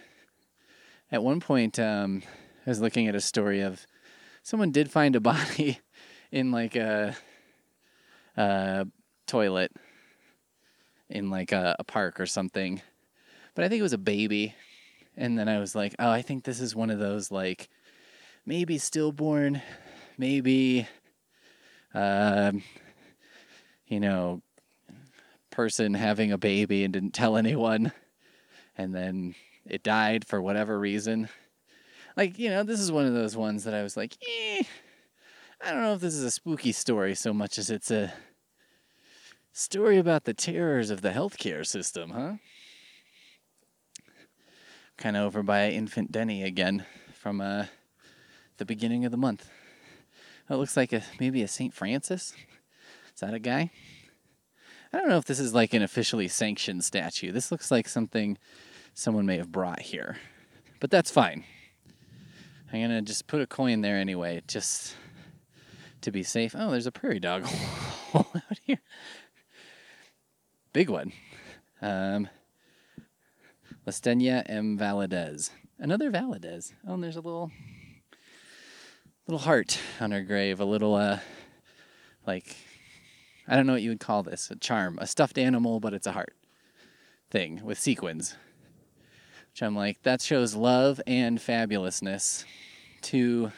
At 1.12 1.24
one 1.24 1.39
point, 1.39 1.79
um, 1.79 2.24
I 2.65 2.70
was 2.70 2.79
looking 2.79 3.08
at 3.08 3.15
a 3.15 3.22
story 3.22 3.62
of 3.62 3.86
someone 4.43 4.72
did 4.72 4.91
find 4.91 5.15
a 5.15 5.20
body 5.22 5.79
in 6.32 6.51
like 6.51 6.75
a 6.75 7.15
uh, 8.38 8.86
toilet 9.27 9.72
in 11.10 11.29
like 11.29 11.51
a, 11.51 11.75
a 11.79 11.84
park 11.84 12.20
or 12.20 12.25
something. 12.25 12.82
But 13.55 13.65
I 13.65 13.70
think 13.70 13.79
it 13.79 13.84
was 13.84 13.93
a 13.93 13.98
baby. 13.98 14.55
And 15.15 15.38
then 15.38 15.48
I 15.48 15.60
was 15.60 15.75
like, 15.75 15.96
oh, 16.00 16.10
I 16.10 16.22
think 16.22 16.43
this 16.43 16.60
is 16.60 16.75
one 16.75 16.89
of 16.89 17.00
those 17.00 17.32
like 17.32 17.70
maybe 18.46 18.77
stillborn, 18.77 19.62
maybe, 20.17 20.88
uh, 21.93 22.51
you 23.88 24.00
know, 24.00 24.41
person 25.50 25.93
having 25.93 26.32
a 26.32 26.38
baby 26.38 26.84
and 26.84 26.93
didn't 26.93 27.13
tell 27.13 27.38
anyone. 27.38 27.91
And 28.77 28.93
then 28.93 29.36
it 29.65 29.84
died 29.84 30.25
for 30.25 30.41
whatever 30.41 30.79
reason. 30.79 31.29
Like, 32.17 32.38
you 32.39 32.50
know, 32.50 32.63
this 32.63 32.79
is 32.79 32.91
one 32.91 33.05
of 33.05 33.13
those 33.13 33.36
ones 33.38 33.63
that 33.63 33.74
I 33.74 33.84
was 33.84 33.96
like, 33.96 34.17
eh, 34.27 34.63
I 35.63 35.72
don't 35.72 35.82
know 35.82 35.93
if 35.93 36.01
this 36.01 36.13
is 36.13 36.24
a 36.24 36.32
spooky 36.32 36.72
story 36.72 37.15
so 37.15 37.34
much 37.34 37.58
as 37.58 37.70
it's 37.70 37.91
a 37.91 38.13
story 39.51 39.98
about 39.98 40.25
the 40.25 40.34
terrors 40.34 40.89
of 40.89 41.01
the 41.01 41.10
healthcare 41.10 41.65
system, 41.65 42.10
huh? 42.10 42.34
Kind 44.98 45.15
of 45.15 45.24
over 45.24 45.43
by 45.43 45.70
Infant 45.70 46.12
Denny 46.12 46.43
again 46.43 46.86
from 47.13 47.41
uh, 47.41 47.65
the 48.58 48.65
beginning 48.65 49.05
of 49.05 49.12
the 49.12 49.17
month. 49.17 49.50
It 50.50 50.55
looks 50.55 50.77
like 50.77 50.93
a 50.93 51.03
maybe 51.19 51.41
a 51.41 51.47
St. 51.47 51.73
Francis. 51.73 52.33
Is 53.13 53.21
that 53.21 53.33
a 53.33 53.39
guy? 53.39 53.71
I 54.91 55.00
don't 55.00 55.09
know 55.09 55.17
if 55.17 55.25
this 55.25 55.39
is 55.39 55.53
like 55.53 55.73
an 55.73 55.81
officially 55.81 56.27
sanctioned 56.27 56.83
statue. 56.83 57.31
This 57.31 57.51
looks 57.51 57.71
like 57.71 57.88
something 57.88 58.38
someone 58.93 59.25
may 59.25 59.38
have 59.38 59.51
brought 59.51 59.81
here. 59.81 60.17
But 60.79 60.91
that's 60.91 61.09
fine. 61.09 61.43
I'm 62.71 62.79
going 62.79 62.91
to 62.91 63.01
just 63.01 63.27
put 63.27 63.41
a 63.41 63.47
coin 63.47 63.81
there 63.81 63.97
anyway, 63.97 64.41
just 64.47 64.95
to 66.01 66.12
be 66.12 66.23
safe. 66.23 66.55
Oh, 66.57 66.71
there's 66.71 66.88
a 66.88 66.91
prairie 66.91 67.19
dog 67.19 67.47
out 68.13 68.59
here. 68.63 68.81
Big 70.73 70.89
one. 70.89 71.12
Um, 71.81 72.27
Lastenia 73.88 74.43
M. 74.47 74.77
Valadez. 74.77 75.51
Another 75.79 76.12
Valadez. 76.12 76.73
Oh, 76.88 76.95
and 76.95 77.03
there's 77.03 77.15
a 77.15 77.21
little 77.21 77.51
little 79.27 79.39
heart 79.39 79.80
on 80.00 80.12
her 80.12 80.22
grave. 80.22 80.60
A 80.60 80.65
little, 80.65 80.96
uh, 80.96 81.20
like, 82.27 82.56
I 83.48 83.56
don't 83.56 83.65
know 83.65 83.74
what 83.74 83.82
you 83.82 83.89
would 83.89 84.00
call 84.00 84.24
this. 84.24 84.51
A 84.51 84.56
charm. 84.56 84.98
A 85.01 85.08
stuffed 85.08 85.38
animal, 85.38 85.80
but 85.80 85.94
it's 85.94 86.08
a 86.08 86.12
heart 86.12 86.36
thing 87.30 87.62
with 87.63 87.80
sequins. 87.80 88.36
Which 89.51 89.63
I'm 89.63 89.75
like, 89.75 90.01
that 90.03 90.22
shows 90.22 90.56
love 90.56 91.00
and 91.06 91.39
fabulousness. 91.39 92.46
Two 93.01 93.51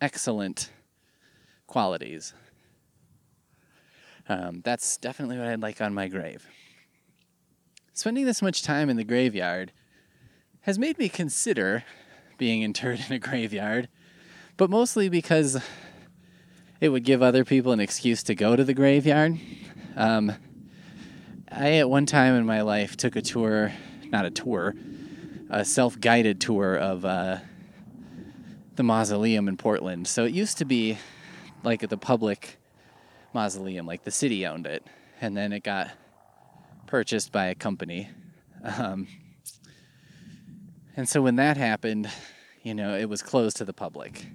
excellent 0.00 0.70
qualities. 1.66 2.32
Um, 4.28 4.60
that's 4.64 4.96
definitely 4.96 5.38
what 5.38 5.48
I'd 5.48 5.62
like 5.62 5.80
on 5.80 5.94
my 5.94 6.08
grave. 6.08 6.46
Spending 7.92 8.24
this 8.24 8.42
much 8.42 8.62
time 8.62 8.90
in 8.90 8.96
the 8.96 9.04
graveyard 9.04 9.72
has 10.62 10.78
made 10.78 10.98
me 10.98 11.08
consider 11.08 11.84
being 12.36 12.62
interred 12.62 13.04
in 13.08 13.14
a 13.14 13.18
graveyard, 13.18 13.88
but 14.56 14.70
mostly 14.70 15.08
because 15.08 15.60
it 16.80 16.88
would 16.88 17.04
give 17.04 17.22
other 17.22 17.44
people 17.44 17.72
an 17.72 17.80
excuse 17.80 18.22
to 18.24 18.34
go 18.34 18.56
to 18.56 18.64
the 18.64 18.74
graveyard. 18.74 19.38
Um, 19.96 20.32
I, 21.50 21.74
at 21.74 21.90
one 21.90 22.06
time 22.06 22.34
in 22.34 22.46
my 22.46 22.62
life, 22.62 22.96
took 22.96 23.16
a 23.16 23.22
tour, 23.22 23.72
not 24.10 24.24
a 24.24 24.30
tour, 24.30 24.74
a 25.50 25.64
self 25.64 25.98
guided 26.00 26.40
tour 26.40 26.76
of 26.76 27.04
uh, 27.04 27.38
the 28.74 28.82
mausoleum 28.82 29.48
in 29.48 29.56
Portland. 29.56 30.06
So 30.08 30.24
it 30.24 30.32
used 30.32 30.58
to 30.58 30.64
be 30.64 30.98
like 31.62 31.88
the 31.88 31.96
public 31.96 32.58
mausoleum, 33.32 33.86
like 33.86 34.04
the 34.04 34.10
city 34.10 34.46
owned 34.46 34.66
it, 34.66 34.86
and 35.20 35.36
then 35.36 35.52
it 35.52 35.62
got 35.62 35.90
purchased 36.86 37.32
by 37.32 37.46
a 37.46 37.54
company. 37.54 38.10
Um, 38.64 39.06
and 40.96 41.08
so 41.08 41.20
when 41.22 41.36
that 41.36 41.56
happened, 41.56 42.08
you 42.62 42.74
know, 42.74 42.96
it 42.96 43.08
was 43.08 43.22
closed 43.22 43.58
to 43.58 43.64
the 43.64 43.72
public. 43.72 44.26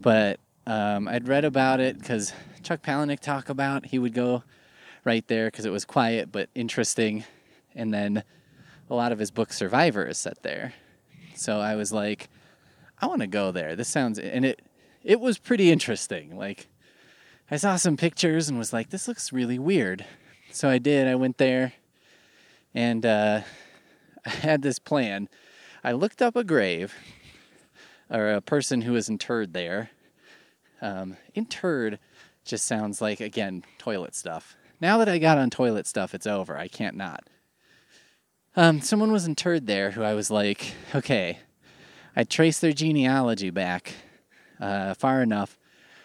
But 0.00 0.40
um, 0.66 1.08
I'd 1.08 1.28
read 1.28 1.44
about 1.44 1.80
it 1.80 1.98
because 1.98 2.32
Chuck 2.62 2.82
Palahniuk 2.82 3.20
talked 3.20 3.50
about 3.50 3.86
he 3.86 3.98
would 3.98 4.14
go 4.14 4.42
right 5.04 5.26
there 5.28 5.46
because 5.46 5.64
it 5.64 5.72
was 5.72 5.84
quiet 5.84 6.30
but 6.30 6.48
interesting, 6.54 7.24
and 7.74 7.92
then 7.92 8.22
a 8.88 8.94
lot 8.94 9.12
of 9.12 9.18
his 9.18 9.30
book 9.30 9.52
Survivor 9.52 10.06
is 10.06 10.18
set 10.18 10.42
there. 10.42 10.74
So 11.34 11.60
I 11.60 11.74
was 11.74 11.92
like, 11.92 12.28
I 13.00 13.06
want 13.06 13.20
to 13.20 13.26
go 13.26 13.50
there. 13.52 13.76
This 13.76 13.88
sounds 13.88 14.18
and 14.18 14.44
it 14.44 14.62
it 15.02 15.20
was 15.20 15.38
pretty 15.38 15.70
interesting. 15.70 16.36
Like 16.36 16.68
I 17.50 17.56
saw 17.56 17.76
some 17.76 17.96
pictures 17.96 18.48
and 18.48 18.58
was 18.58 18.72
like, 18.72 18.90
this 18.90 19.08
looks 19.08 19.32
really 19.32 19.58
weird. 19.58 20.04
So 20.52 20.68
I 20.68 20.78
did. 20.78 21.06
I 21.06 21.14
went 21.14 21.38
there 21.38 21.72
and 22.74 23.04
uh, 23.04 23.40
I 24.26 24.30
had 24.30 24.62
this 24.62 24.78
plan. 24.78 25.28
I 25.82 25.92
looked 25.92 26.20
up 26.20 26.36
a 26.36 26.44
grave 26.44 26.94
or 28.10 28.32
a 28.32 28.40
person 28.40 28.82
who 28.82 28.92
was 28.92 29.08
interred 29.08 29.52
there. 29.52 29.90
Um, 30.82 31.16
interred 31.34 31.98
just 32.44 32.64
sounds 32.64 33.00
like, 33.00 33.20
again, 33.20 33.64
toilet 33.78 34.14
stuff. 34.14 34.56
Now 34.80 34.98
that 34.98 35.08
I 35.08 35.18
got 35.18 35.38
on 35.38 35.50
toilet 35.50 35.86
stuff, 35.86 36.14
it's 36.14 36.26
over. 36.26 36.56
I 36.56 36.68
can't 36.68 36.96
not. 36.96 37.24
Um, 38.56 38.80
someone 38.80 39.12
was 39.12 39.26
interred 39.26 39.66
there 39.66 39.92
who 39.92 40.02
I 40.02 40.14
was 40.14 40.30
like, 40.30 40.74
okay, 40.94 41.38
I 42.16 42.24
traced 42.24 42.60
their 42.60 42.72
genealogy 42.72 43.50
back 43.50 43.92
uh, 44.60 44.94
far 44.94 45.22
enough 45.22 45.58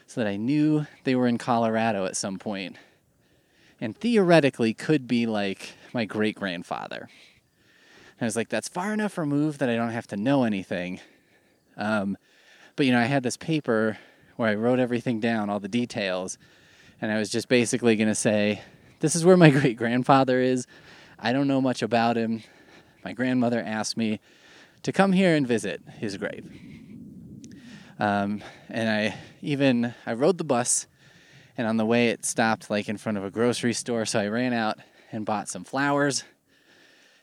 so 0.05 0.21
that 0.21 0.29
I 0.29 0.35
knew 0.35 0.85
they 1.03 1.15
were 1.15 1.27
in 1.27 1.38
Colorado 1.38 2.05
at 2.05 2.15
some 2.15 2.38
point 2.38 2.77
and 3.81 3.97
theoretically 3.97 4.74
could 4.74 5.07
be 5.07 5.25
like 5.25 5.74
my 5.93 6.05
great 6.05 6.35
grandfather. 6.35 7.09
I 8.19 8.25
was 8.25 8.35
like, 8.35 8.50
that's 8.50 8.69
far 8.69 8.93
enough 8.93 9.17
removed 9.17 9.59
that 9.59 9.69
I 9.69 9.75
don't 9.75 9.89
have 9.89 10.07
to 10.07 10.17
know 10.17 10.43
anything. 10.43 11.00
Um, 11.77 12.17
but 12.75 12.86
you 12.86 12.91
know, 12.91 13.00
I 13.00 13.05
had 13.05 13.24
this 13.24 13.38
paper 13.38 13.98
where 14.36 14.50
I 14.50 14.55
wrote 14.55 14.79
everything 14.79 15.20
down, 15.20 15.50
all 15.50 15.60
the 15.60 15.67
details, 15.67 16.38
and 17.01 17.12
I 17.12 17.17
was 17.17 17.29
just 17.29 17.48
basically 17.48 17.96
going 17.96 18.10
to 18.10 18.15
say, 18.15 18.62
this 19.00 19.15
is 19.15 19.25
where 19.25 19.38
my 19.38 19.50
great 19.51 19.77
grandfather 19.77 20.39
is. 20.39 20.67
I 21.17 21.34
don't 21.34 21.48
know 21.48 21.62
much 21.62 21.82
about 21.82 22.17
him. 22.17 22.44
My 23.03 23.13
grandmother 23.13 23.62
asked 23.62 23.98
me 23.98 24.20
to 24.84 24.91
come 24.91 25.13
here 25.13 25.36
and 25.36 25.48
visit 25.48 25.82
his 25.98 26.17
grave. 26.17 26.50
Um, 27.98 28.44
and 28.70 28.89
I 28.89 29.17
even 29.41 29.94
I 30.05 30.13
rode 30.13 30.38
the 30.38 30.44
bus, 30.44 30.88
and 31.58 31.65
on 31.65 31.77
the 31.77 31.86
way 31.86 32.10
it 32.10 32.25
stopped 32.25 32.70
like 32.70 32.89
in 32.89 32.98
front 32.98 33.17
of 33.17 33.24
a 33.24 33.32
grocery 33.32 33.74
store. 33.74 34.05
So 34.05 34.20
I 34.20 34.27
ran 34.27 34.51
out 34.51 34.79
and 35.13 35.25
bought 35.25 35.48
some 35.48 35.63
flowers, 35.63 36.25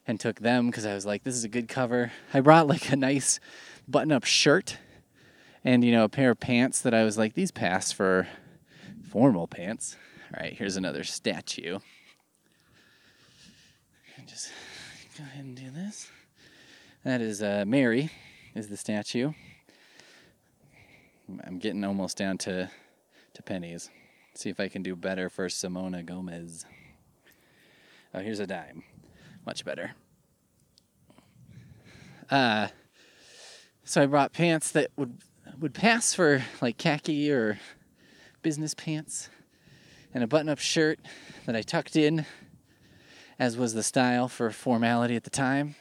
and 0.06 0.18
took 0.18 0.40
them 0.40 0.66
because 0.66 0.86
I 0.86 0.94
was 0.94 1.06
like, 1.06 1.22
this 1.22 1.34
is 1.34 1.44
a 1.44 1.48
good 1.48 1.68
cover. 1.68 2.12
I 2.34 2.40
brought 2.40 2.66
like 2.66 2.90
a 2.90 2.96
nice 2.96 3.40
button-up 3.88 4.24
shirt, 4.24 4.78
and 5.64 5.84
you 5.84 5.92
know 5.92 6.04
a 6.04 6.08
pair 6.08 6.30
of 6.30 6.40
pants 6.40 6.80
that 6.80 6.94
I 6.94 7.04
was 7.04 7.18
like, 7.18 7.34
these 7.34 7.50
pass 7.50 7.92
for 7.92 8.28
formal 9.08 9.46
pants. 9.46 9.96
All 10.34 10.42
right, 10.42 10.52
here's 10.52 10.76
another 10.76 11.04
statue. 11.04 11.78
Just 14.26 14.50
go 15.18 15.24
ahead 15.24 15.44
and 15.44 15.56
do 15.56 15.70
this. 15.70 16.08
That 17.04 17.20
is 17.20 17.42
uh, 17.42 17.64
Mary, 17.66 18.10
is 18.54 18.68
the 18.68 18.76
statue. 18.76 19.32
I'm 21.44 21.58
getting 21.58 21.84
almost 21.84 22.16
down 22.16 22.38
to 22.38 22.70
to 23.34 23.42
pennies. 23.42 23.90
See 24.34 24.48
if 24.50 24.60
I 24.60 24.68
can 24.68 24.82
do 24.82 24.96
better 24.96 25.28
for 25.28 25.48
Simona 25.48 26.04
Gomez. 26.04 26.64
Oh, 28.14 28.20
here's 28.20 28.40
a 28.40 28.46
dime. 28.46 28.82
Much 29.44 29.64
better. 29.64 29.92
Uh, 32.30 32.68
so 33.84 34.02
I 34.02 34.06
brought 34.06 34.32
pants 34.32 34.70
that 34.72 34.90
would 34.96 35.18
would 35.58 35.74
pass 35.74 36.14
for 36.14 36.42
like 36.60 36.78
khaki 36.78 37.30
or 37.30 37.58
business 38.42 38.74
pants, 38.74 39.28
and 40.14 40.24
a 40.24 40.26
button-up 40.26 40.58
shirt 40.58 40.98
that 41.46 41.54
I 41.54 41.62
tucked 41.62 41.96
in, 41.96 42.26
as 43.38 43.56
was 43.56 43.74
the 43.74 43.82
style 43.82 44.28
for 44.28 44.50
formality 44.50 45.14
at 45.14 45.24
the 45.24 45.30
time, 45.30 45.74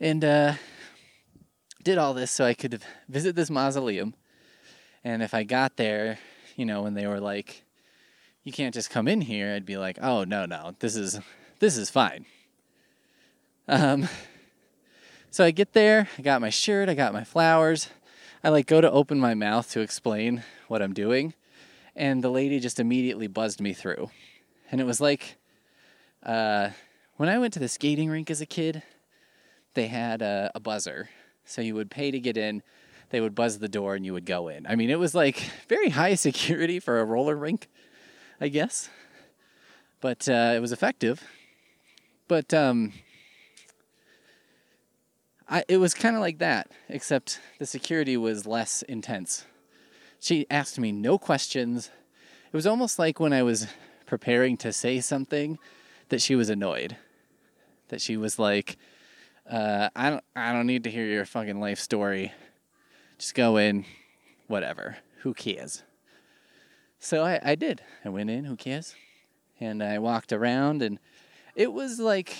and 0.00 0.24
uh, 0.24 0.54
did 1.82 1.98
all 1.98 2.14
this 2.14 2.30
so 2.30 2.44
I 2.44 2.54
could 2.54 2.82
visit 3.08 3.36
this 3.36 3.50
mausoleum. 3.50 4.14
And 5.04 5.22
if 5.22 5.34
I 5.34 5.44
got 5.44 5.76
there, 5.76 6.18
you 6.56 6.64
know, 6.64 6.82
when 6.82 6.94
they 6.94 7.06
were 7.06 7.20
like, 7.20 7.62
"You 8.42 8.52
can't 8.52 8.74
just 8.74 8.90
come 8.90 9.08
in 9.08 9.20
here," 9.20 9.54
I'd 9.54 9.66
be 9.66 9.76
like, 9.76 9.98
"Oh 10.00 10.24
no, 10.24 10.46
no, 10.46 10.74
this 10.80 10.96
is 10.96 11.20
this 11.58 11.76
is 11.76 11.90
fine." 11.90 12.26
Um, 13.68 14.08
so 15.36 15.44
I 15.44 15.50
get 15.50 15.74
there, 15.74 16.08
I 16.16 16.22
got 16.22 16.40
my 16.40 16.48
shirt, 16.48 16.88
I 16.88 16.94
got 16.94 17.12
my 17.12 17.22
flowers. 17.22 17.90
I 18.42 18.48
like 18.48 18.66
go 18.66 18.80
to 18.80 18.90
open 18.90 19.20
my 19.20 19.34
mouth 19.34 19.70
to 19.72 19.80
explain 19.80 20.42
what 20.66 20.80
I'm 20.80 20.94
doing, 20.94 21.34
and 21.94 22.24
the 22.24 22.30
lady 22.30 22.58
just 22.58 22.80
immediately 22.80 23.26
buzzed 23.26 23.60
me 23.60 23.74
through. 23.74 24.08
And 24.70 24.80
it 24.80 24.84
was 24.84 24.98
like 24.98 25.36
uh, 26.22 26.70
when 27.18 27.28
I 27.28 27.36
went 27.36 27.52
to 27.52 27.58
the 27.58 27.68
skating 27.68 28.08
rink 28.08 28.30
as 28.30 28.40
a 28.40 28.46
kid, 28.46 28.82
they 29.74 29.88
had 29.88 30.22
a, 30.22 30.50
a 30.54 30.60
buzzer. 30.60 31.10
So 31.44 31.60
you 31.60 31.74
would 31.74 31.90
pay 31.90 32.10
to 32.10 32.18
get 32.18 32.38
in, 32.38 32.62
they 33.10 33.20
would 33.20 33.34
buzz 33.34 33.58
the 33.58 33.68
door, 33.68 33.94
and 33.94 34.06
you 34.06 34.14
would 34.14 34.24
go 34.24 34.48
in. 34.48 34.66
I 34.66 34.74
mean, 34.74 34.88
it 34.88 34.98
was 34.98 35.14
like 35.14 35.36
very 35.68 35.90
high 35.90 36.14
security 36.14 36.80
for 36.80 36.98
a 36.98 37.04
roller 37.04 37.36
rink, 37.36 37.68
I 38.40 38.48
guess. 38.48 38.88
But 40.00 40.30
uh, 40.30 40.54
it 40.56 40.60
was 40.60 40.72
effective. 40.72 41.22
But 42.26 42.54
um, 42.54 42.94
I, 45.48 45.64
it 45.68 45.76
was 45.76 45.94
kind 45.94 46.16
of 46.16 46.22
like 46.22 46.38
that, 46.38 46.70
except 46.88 47.40
the 47.58 47.66
security 47.66 48.16
was 48.16 48.46
less 48.46 48.82
intense. 48.82 49.44
She 50.18 50.46
asked 50.50 50.78
me 50.78 50.90
no 50.92 51.18
questions. 51.18 51.90
It 52.46 52.56
was 52.56 52.66
almost 52.66 52.98
like 52.98 53.20
when 53.20 53.32
I 53.32 53.42
was 53.42 53.68
preparing 54.06 54.56
to 54.58 54.72
say 54.72 55.00
something 55.00 55.58
that 56.08 56.20
she 56.20 56.34
was 56.34 56.48
annoyed. 56.48 56.96
That 57.88 58.00
she 58.00 58.16
was 58.16 58.38
like, 58.38 58.76
uh, 59.48 59.90
I 59.94 60.10
don't 60.10 60.24
I 60.34 60.52
don't 60.52 60.66
need 60.66 60.84
to 60.84 60.90
hear 60.90 61.06
your 61.06 61.24
fucking 61.24 61.60
life 61.60 61.78
story. 61.78 62.32
Just 63.18 63.34
go 63.34 63.56
in, 63.56 63.84
whatever. 64.48 64.96
Who 65.22 65.32
cares? 65.32 65.84
So 66.98 67.24
I, 67.24 67.40
I 67.42 67.54
did. 67.54 67.82
I 68.04 68.08
went 68.08 68.30
in, 68.30 68.44
who 68.44 68.56
cares? 68.56 68.96
And 69.60 69.82
I 69.82 69.98
walked 69.98 70.32
around 70.32 70.82
and 70.82 70.98
it 71.54 71.72
was 71.72 72.00
like 72.00 72.36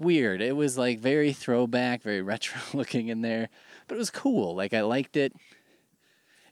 weird. 0.00 0.40
It 0.40 0.56
was 0.56 0.78
like 0.78 1.00
very 1.00 1.32
throwback, 1.32 2.02
very 2.02 2.22
retro 2.22 2.60
looking 2.72 3.08
in 3.08 3.22
there, 3.22 3.48
but 3.86 3.96
it 3.96 3.98
was 3.98 4.10
cool. 4.10 4.54
Like 4.54 4.74
I 4.74 4.82
liked 4.82 5.16
it. 5.16 5.32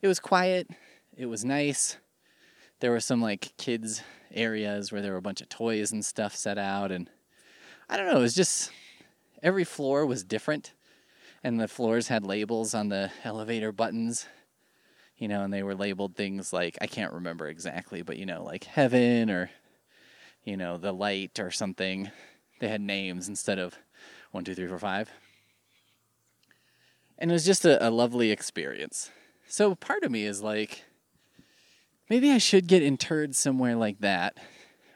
It 0.03 0.09
was 0.09 0.21
quiet. 0.21 0.69
It 1.17 1.27
was 1.27 1.45
nice. 1.45 1.97
There 2.81 2.91
were 2.91 3.01
some 3.01 3.23
like 3.23 3.53
kids 3.57 4.03
areas 4.33 4.93
where 4.93 5.01
there 5.01 5.13
were 5.13 5.19
a 5.19 5.23
bunch 5.23 5.41
of 5.41 5.49
toys 5.49 5.93
and 5.93 6.05
stuff 6.05 6.37
set 6.37 6.59
out 6.59 6.93
and 6.93 7.09
I 7.89 7.97
don't 7.97 8.07
know, 8.07 8.19
it 8.19 8.23
was 8.23 8.35
just 8.35 8.71
every 9.43 9.65
floor 9.65 10.05
was 10.05 10.25
different 10.25 10.73
and 11.43 11.61
the 11.61 11.69
floors 11.69 12.09
had 12.09 12.25
labels 12.25 12.75
on 12.75 12.89
the 12.89 13.11
elevator 13.25 13.73
buttons. 13.73 14.27
You 15.17 15.29
know, 15.29 15.45
and 15.45 15.53
they 15.53 15.63
were 15.63 15.75
labeled 15.75 16.15
things 16.15 16.53
like 16.53 16.77
I 16.83 16.87
can't 16.87 17.15
remember 17.15 17.49
exactly, 17.49 18.03
but 18.03 18.19
you 18.19 18.27
know, 18.27 18.45
like 18.45 18.65
heaven 18.65 19.31
or 19.31 19.51
you 20.45 20.59
know, 20.59 20.77
the 20.77 20.93
light 20.93 21.41
or 21.41 21.51
something 21.51 22.11
they 22.59 22.69
had 22.69 22.81
names 22.81 23.29
instead 23.29 23.59
of 23.59 23.77
one, 24.31 24.45
two, 24.45 24.55
three, 24.55 24.67
four, 24.67 24.79
five. 24.79 25.11
And 27.19 27.31
it 27.31 27.35
was 27.35 27.47
just 27.47 27.65
a, 27.65 27.87
a 27.87 27.91
lovely 27.91 28.31
experience. 28.31 29.11
So 29.49 29.75
part 29.75 30.03
of 30.03 30.11
me 30.11 30.25
is 30.25 30.43
like, 30.43 30.85
maybe 32.11 32.31
I 32.31 32.39
should 32.39 32.67
get 32.67 32.83
interred 32.83 33.35
somewhere 33.35 33.77
like 33.77 34.01
that 34.01 34.37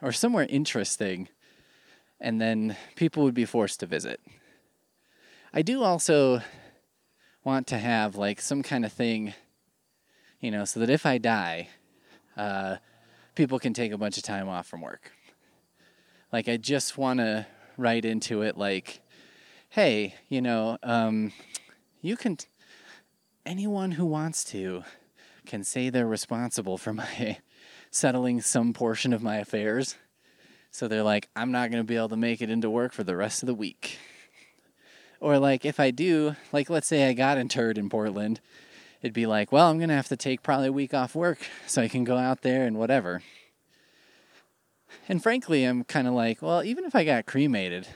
or 0.03 0.13
somewhere 0.13 0.47
interesting, 0.49 1.29
and 2.21 2.41
then 2.41 2.77
people 2.97 3.23
would 3.23 3.35
be 3.35 3.45
forced 3.45 3.81
to 3.81 3.87
visit. 3.87 4.21
I 5.53 5.63
do 5.63 5.83
also 5.83 6.43
want 7.45 7.67
to 7.69 7.79
have 7.79 8.17
like 8.17 8.41
some 8.41 8.63
kind 8.63 8.85
of 8.85 8.93
thing, 8.93 9.35
you 10.41 10.51
know, 10.51 10.65
so 10.65 10.81
that 10.81 10.91
if 10.91 11.07
I 11.07 11.19
die, 11.19 11.69
uh, 12.37 12.77
people 13.35 13.59
can 13.59 13.73
take 13.73 13.93
a 13.93 13.99
bunch 13.99 14.17
of 14.17 14.23
time 14.23 14.49
off 14.49 14.67
from 14.67 14.81
work. 14.81 15.13
Like, 16.33 16.49
I 16.49 16.57
just 16.57 16.97
want 16.97 17.19
to 17.19 17.47
write 17.77 18.05
into 18.05 18.43
it, 18.43 18.57
like, 18.57 19.01
hey, 19.71 20.15
you 20.29 20.41
know, 20.41 20.79
um, 20.83 21.33
you 22.01 22.17
can, 22.17 22.37
t- 22.37 22.47
anyone 23.45 23.93
who 23.93 24.07
wants 24.07 24.45
to 24.45 24.85
can 25.47 25.65
say 25.65 25.91
they're 25.91 26.07
responsible 26.07 26.79
for 26.79 26.93
my 26.93 27.39
settling 27.91 28.41
some 28.41 28.73
portion 28.73 29.13
of 29.13 29.23
my 29.23 29.37
affairs. 29.37 29.97
So 30.71 30.87
they're 30.87 31.03
like, 31.03 31.29
I'm 31.35 31.51
not 31.51 31.71
going 31.71 31.83
to 31.83 31.87
be 31.87 31.97
able 31.97 32.11
to 32.11 32.17
make 32.17 32.41
it 32.41 32.51
into 32.51 32.71
work 32.71 32.93
for 32.93 33.03
the 33.03 33.17
rest 33.17 33.43
of 33.43 33.49
the 33.49 33.55
week. 33.55 33.99
Or, 35.19 35.39
like, 35.39 35.65
if 35.65 35.81
I 35.81 35.91
do, 35.91 36.37
like, 36.53 36.71
let's 36.71 36.87
say 36.87 37.09
I 37.09 37.13
got 37.13 37.39
interred 37.39 37.77
in 37.77 37.91
Portland, 37.91 38.41
it'd 39.03 39.13
be 39.13 39.27
like, 39.27 39.51
well, 39.51 39.69
I'm 39.69 39.79
going 39.79 39.89
to 39.89 39.97
have 39.97 40.09
to 40.09 40.17
take 40.17 40.43
probably 40.43 40.69
a 40.69 40.73
week 40.73 40.95
off 40.95 41.15
work 41.17 41.41
so 41.67 41.83
I 41.83 41.89
can 41.89 42.05
go 42.05 42.17
out 42.17 42.43
there 42.43 42.65
and 42.65 42.79
whatever. 42.79 43.23
And 45.09 45.23
frankly, 45.23 45.65
I'm 45.65 45.85
kind 45.85 46.07
of 46.07 46.15
like, 46.15 46.43
well, 46.43 46.63
even 46.65 46.85
if 46.85 46.95
I 46.95 47.05
got 47.05 47.27
cremated, 47.27 47.89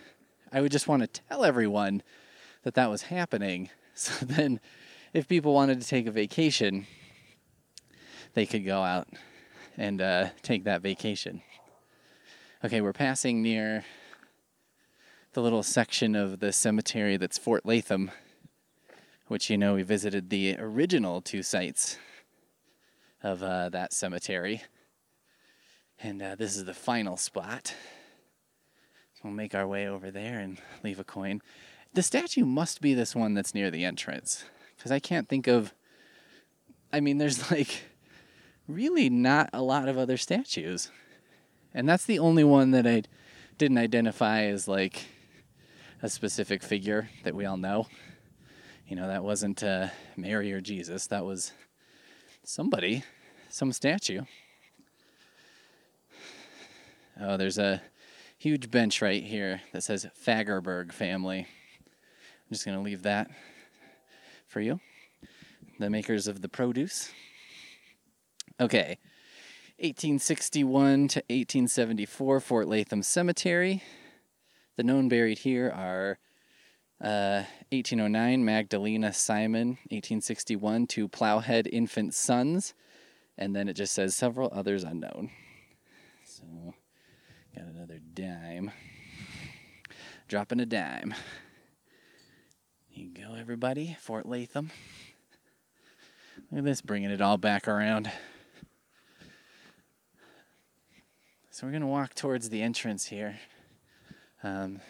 I 0.52 0.61
would 0.61 0.72
just 0.72 0.88
want 0.88 1.02
to 1.02 1.22
tell 1.28 1.44
everyone 1.44 2.02
that 2.62 2.74
that 2.74 2.90
was 2.90 3.02
happening. 3.02 3.70
So 3.96 4.26
then, 4.26 4.59
if 5.12 5.28
people 5.28 5.54
wanted 5.54 5.80
to 5.80 5.87
take 5.87 6.09
a 6.09 6.11
vacation, 6.11 6.88
they 8.33 8.44
could 8.44 8.64
go 8.64 8.83
out 8.83 9.07
and 9.76 10.02
uh, 10.02 10.30
take 10.42 10.64
that 10.64 10.83
vacation. 10.83 11.42
Okay, 12.64 12.80
we're 12.80 12.92
passing 12.92 13.40
near 13.40 13.85
the 15.35 15.42
little 15.42 15.62
section 15.62 16.16
of 16.16 16.40
the 16.40 16.52
cemetery 16.52 17.16
that's 17.16 17.38
Fort 17.38 17.64
Latham, 17.64 18.11
which 19.28 19.48
you 19.48 19.57
know 19.57 19.74
we 19.74 19.83
visited 19.83 20.30
the 20.30 20.57
original 20.59 21.20
two 21.20 21.44
sites 21.44 21.98
of 23.22 23.42
uh, 23.42 23.68
that 23.68 23.92
cemetery. 23.92 24.62
And 26.00 26.20
uh, 26.20 26.35
this 26.35 26.57
is 26.57 26.64
the 26.64 26.74
final 26.74 27.16
spot. 27.16 27.74
So 29.14 29.20
we'll 29.24 29.33
make 29.33 29.54
our 29.54 29.66
way 29.66 29.88
over 29.88 30.11
there 30.11 30.38
and 30.38 30.59
leave 30.83 30.98
a 30.98 31.04
coin. 31.04 31.40
The 31.94 32.02
statue 32.02 32.44
must 32.44 32.80
be 32.80 32.94
this 32.94 33.14
one 33.14 33.35
that's 33.35 33.54
near 33.54 33.70
the 33.70 33.85
entrance. 33.85 34.44
Because 34.76 34.90
I 34.90 34.98
can't 34.98 35.28
think 35.28 35.46
of. 35.46 35.72
I 36.92 37.00
mean, 37.00 37.18
there's 37.18 37.50
like 37.50 37.85
really 38.66 39.09
not 39.11 39.50
a 39.52 39.62
lot 39.62 39.88
of 39.88 39.98
other 39.98 40.16
statues. 40.16 40.90
And 41.72 41.88
that's 41.88 42.04
the 42.04 42.18
only 42.18 42.44
one 42.44 42.70
that 42.72 42.87
I 42.87 43.02
didn't 43.59 43.78
identify 43.78 44.44
as 44.44 44.68
like 44.68 45.04
a 46.02 46.09
specific 46.09 46.62
figure 46.62 47.09
that 47.24 47.35
we 47.35 47.46
all 47.46 47.57
know. 47.57 47.87
You 48.87 48.96
know, 48.96 49.09
that 49.09 49.24
wasn't 49.24 49.62
uh, 49.62 49.88
Mary 50.16 50.52
or 50.52 50.61
Jesus. 50.61 51.07
That 51.07 51.24
was 51.24 51.52
somebody, 52.44 53.04
some 53.48 53.72
statue. 53.72 54.22
Oh, 57.20 57.37
there's 57.37 57.59
a 57.59 57.81
huge 58.38 58.70
bench 58.70 59.00
right 59.00 59.22
here 59.22 59.61
that 59.72 59.83
says 59.83 60.07
Fagerberg 60.27 60.92
family. 60.92 61.40
I'm 61.40 62.53
just 62.53 62.64
going 62.64 62.77
to 62.77 62.83
leave 62.83 63.03
that 63.03 63.31
for 64.48 64.61
you. 64.61 64.81
The 65.79 65.90
makers 65.90 66.27
of 66.27 66.42
the 66.42 66.48
produce. 66.48 67.11
Okay. 68.61 68.98
1861 69.79 71.09
to 71.09 71.18
1874, 71.20 72.40
Fort 72.40 72.68
Latham 72.68 73.03
Cemetery. 73.03 73.83
The 74.77 74.83
known 74.83 75.09
buried 75.09 75.38
here 75.38 75.70
are 75.70 76.18
uh, 77.00 77.44
1809, 77.70 78.44
Magdalena 78.44 79.12
Simon, 79.12 79.68
1861, 79.90 80.87
two 80.87 81.09
Plowhead 81.09 81.68
infant 81.70 82.14
sons, 82.14 82.74
and 83.38 83.55
then 83.55 83.68
it 83.68 83.74
just 83.74 83.94
says 83.94 84.16
several 84.16 84.48
others 84.53 84.85
unknown. 84.85 85.31
So, 86.24 86.74
got 87.54 87.66
another 87.66 88.00
dime. 88.14 88.72
Dropping 90.26 90.60
a 90.60 90.66
dime. 90.66 91.14
Here 92.88 93.06
you 93.06 93.10
go, 93.12 93.34
everybody. 93.34 93.96
Fort 94.00 94.26
Latham. 94.26 94.70
Look 96.50 96.58
at 96.58 96.64
this, 96.64 96.80
bringing 96.80 97.10
it 97.10 97.20
all 97.20 97.38
back 97.38 97.68
around. 97.68 98.10
So 101.50 101.66
we're 101.66 101.70
going 101.70 101.82
to 101.82 101.86
walk 101.86 102.14
towards 102.14 102.48
the 102.48 102.60
entrance 102.60 103.06
here. 103.06 103.38
Um, 104.42 104.80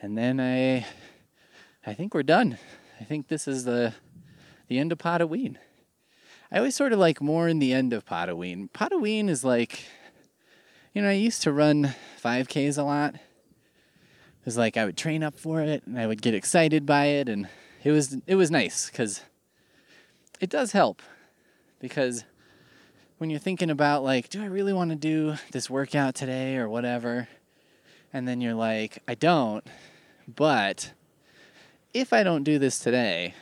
and 0.00 0.18
then 0.18 0.38
I 0.38 0.86
I 1.86 1.94
think 1.94 2.12
we're 2.12 2.22
done. 2.22 2.58
I 3.00 3.04
think 3.04 3.28
this 3.28 3.48
is 3.48 3.64
the 3.64 3.94
the 4.68 4.78
end 4.78 4.92
of 4.92 4.98
Potaween. 4.98 5.56
I 6.50 6.58
always 6.58 6.76
sort 6.76 6.92
of 6.92 6.98
like 6.98 7.22
more 7.22 7.48
in 7.48 7.58
the 7.58 7.72
end 7.72 7.94
of 7.94 8.04
Potaween. 8.04 8.70
Potaween 8.70 9.30
is 9.30 9.42
like 9.42 9.84
you 10.92 11.02
know, 11.02 11.08
I 11.08 11.12
used 11.12 11.42
to 11.42 11.52
run 11.52 11.94
5Ks 12.22 12.78
a 12.78 12.82
lot. 12.82 13.14
It 13.14 14.44
was 14.44 14.56
like 14.56 14.76
I 14.76 14.84
would 14.84 14.96
train 14.96 15.22
up 15.22 15.38
for 15.38 15.60
it 15.60 15.86
and 15.86 15.98
I 15.98 16.06
would 16.06 16.22
get 16.22 16.34
excited 16.34 16.84
by 16.84 17.06
it 17.06 17.28
and 17.28 17.48
it 17.84 17.92
was 17.92 18.16
it 18.26 18.34
was 18.34 18.50
nice 18.50 18.90
cuz 18.90 19.22
it 20.40 20.50
does 20.50 20.72
help 20.72 21.00
because 21.78 22.24
when 23.18 23.30
you're 23.30 23.38
thinking 23.38 23.70
about 23.70 24.02
like 24.02 24.28
do 24.28 24.42
I 24.42 24.46
really 24.46 24.72
want 24.72 24.90
to 24.90 24.96
do 24.96 25.36
this 25.52 25.70
workout 25.70 26.16
today 26.16 26.56
or 26.56 26.68
whatever 26.68 27.28
and 28.12 28.26
then 28.26 28.40
you're 28.40 28.54
like 28.54 28.98
I 29.06 29.14
don't 29.14 29.64
but 30.26 30.92
if 31.94 32.12
I 32.12 32.22
don't 32.22 32.42
do 32.42 32.58
this 32.58 32.78
today, 32.78 33.34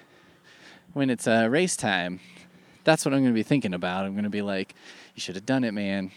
when 0.93 1.11
it's 1.11 1.27
uh, 1.27 1.47
race 1.51 1.77
time, 1.77 2.21
that's 2.85 3.05
what 3.05 3.15
I'm 3.15 3.21
going 3.21 3.33
to 3.33 3.39
be 3.39 3.43
thinking 3.43 3.75
about. 3.75 4.05
I'm 4.05 4.13
going 4.13 4.25
to 4.25 4.31
be 4.31 4.43
like, 4.43 4.75
you 5.15 5.21
should 5.21 5.37
have 5.37 5.47
done 5.47 5.63
it, 5.65 5.73
man. 5.73 6.11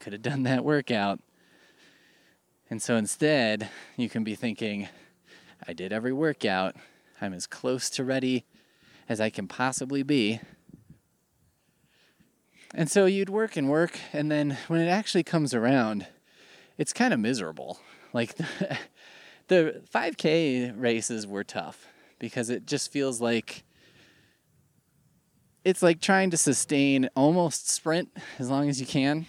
Could 0.00 0.14
have 0.14 0.22
done 0.22 0.42
that 0.44 0.64
workout. 0.64 1.20
And 2.70 2.80
so 2.80 2.96
instead, 2.96 3.68
you 3.96 4.08
can 4.08 4.24
be 4.24 4.34
thinking, 4.34 4.88
I 5.68 5.74
did 5.74 5.92
every 5.92 6.12
workout. 6.12 6.74
I'm 7.20 7.34
as 7.34 7.46
close 7.46 7.90
to 7.90 8.04
ready 8.04 8.46
as 9.10 9.20
I 9.20 9.28
can 9.28 9.46
possibly 9.46 10.02
be. 10.02 10.40
And 12.74 12.90
so 12.90 13.04
you'd 13.04 13.28
work 13.28 13.56
and 13.56 13.68
work, 13.68 13.98
and 14.12 14.30
then 14.30 14.56
when 14.68 14.80
it 14.80 14.88
actually 14.88 15.24
comes 15.24 15.52
around, 15.52 16.06
it's 16.78 16.92
kind 16.92 17.12
of 17.12 17.20
miserable. 17.20 17.80
Like, 18.12 18.36
the 19.48 19.82
5K 19.92 20.80
races 20.80 21.26
were 21.26 21.44
tough 21.44 21.88
because 22.18 22.48
it 22.48 22.66
just 22.66 22.90
feels 22.90 23.20
like 23.20 23.64
it's 25.62 25.82
like 25.82 26.00
trying 26.00 26.30
to 26.30 26.38
sustain 26.38 27.10
almost 27.14 27.68
sprint 27.68 28.08
as 28.38 28.48
long 28.48 28.70
as 28.70 28.80
you 28.80 28.86
can. 28.86 29.26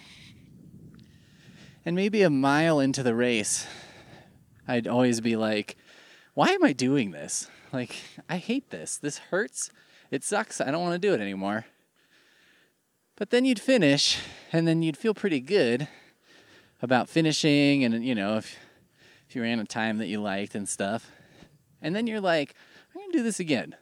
And 1.84 1.96
maybe 1.96 2.22
a 2.22 2.30
mile 2.30 2.78
into 2.78 3.02
the 3.02 3.14
race, 3.14 3.66
I'd 4.68 4.86
always 4.86 5.20
be 5.20 5.36
like, 5.36 5.76
why 6.34 6.48
am 6.50 6.64
I 6.64 6.72
doing 6.72 7.10
this? 7.10 7.48
Like, 7.72 7.96
I 8.28 8.36
hate 8.36 8.70
this. 8.70 8.96
This 8.96 9.18
hurts. 9.18 9.70
It 10.10 10.22
sucks. 10.22 10.60
I 10.60 10.70
don't 10.70 10.82
want 10.82 10.94
to 10.94 11.08
do 11.08 11.14
it 11.14 11.20
anymore. 11.20 11.66
But 13.16 13.30
then 13.30 13.44
you'd 13.44 13.60
finish, 13.60 14.18
and 14.52 14.66
then 14.66 14.82
you'd 14.82 14.96
feel 14.96 15.14
pretty 15.14 15.40
good 15.40 15.88
about 16.80 17.08
finishing. 17.08 17.84
And, 17.84 18.04
you 18.04 18.14
know, 18.14 18.36
if 18.36 18.56
if 19.32 19.36
you 19.36 19.40
ran 19.40 19.60
a 19.60 19.64
time 19.64 19.96
that 19.96 20.08
you 20.08 20.20
liked 20.20 20.54
and 20.54 20.68
stuff. 20.68 21.10
And 21.80 21.96
then 21.96 22.06
you're 22.06 22.20
like, 22.20 22.54
I'm 22.94 23.00
going 23.00 23.12
to 23.12 23.18
do 23.18 23.24
this 23.24 23.40
again. 23.40 23.74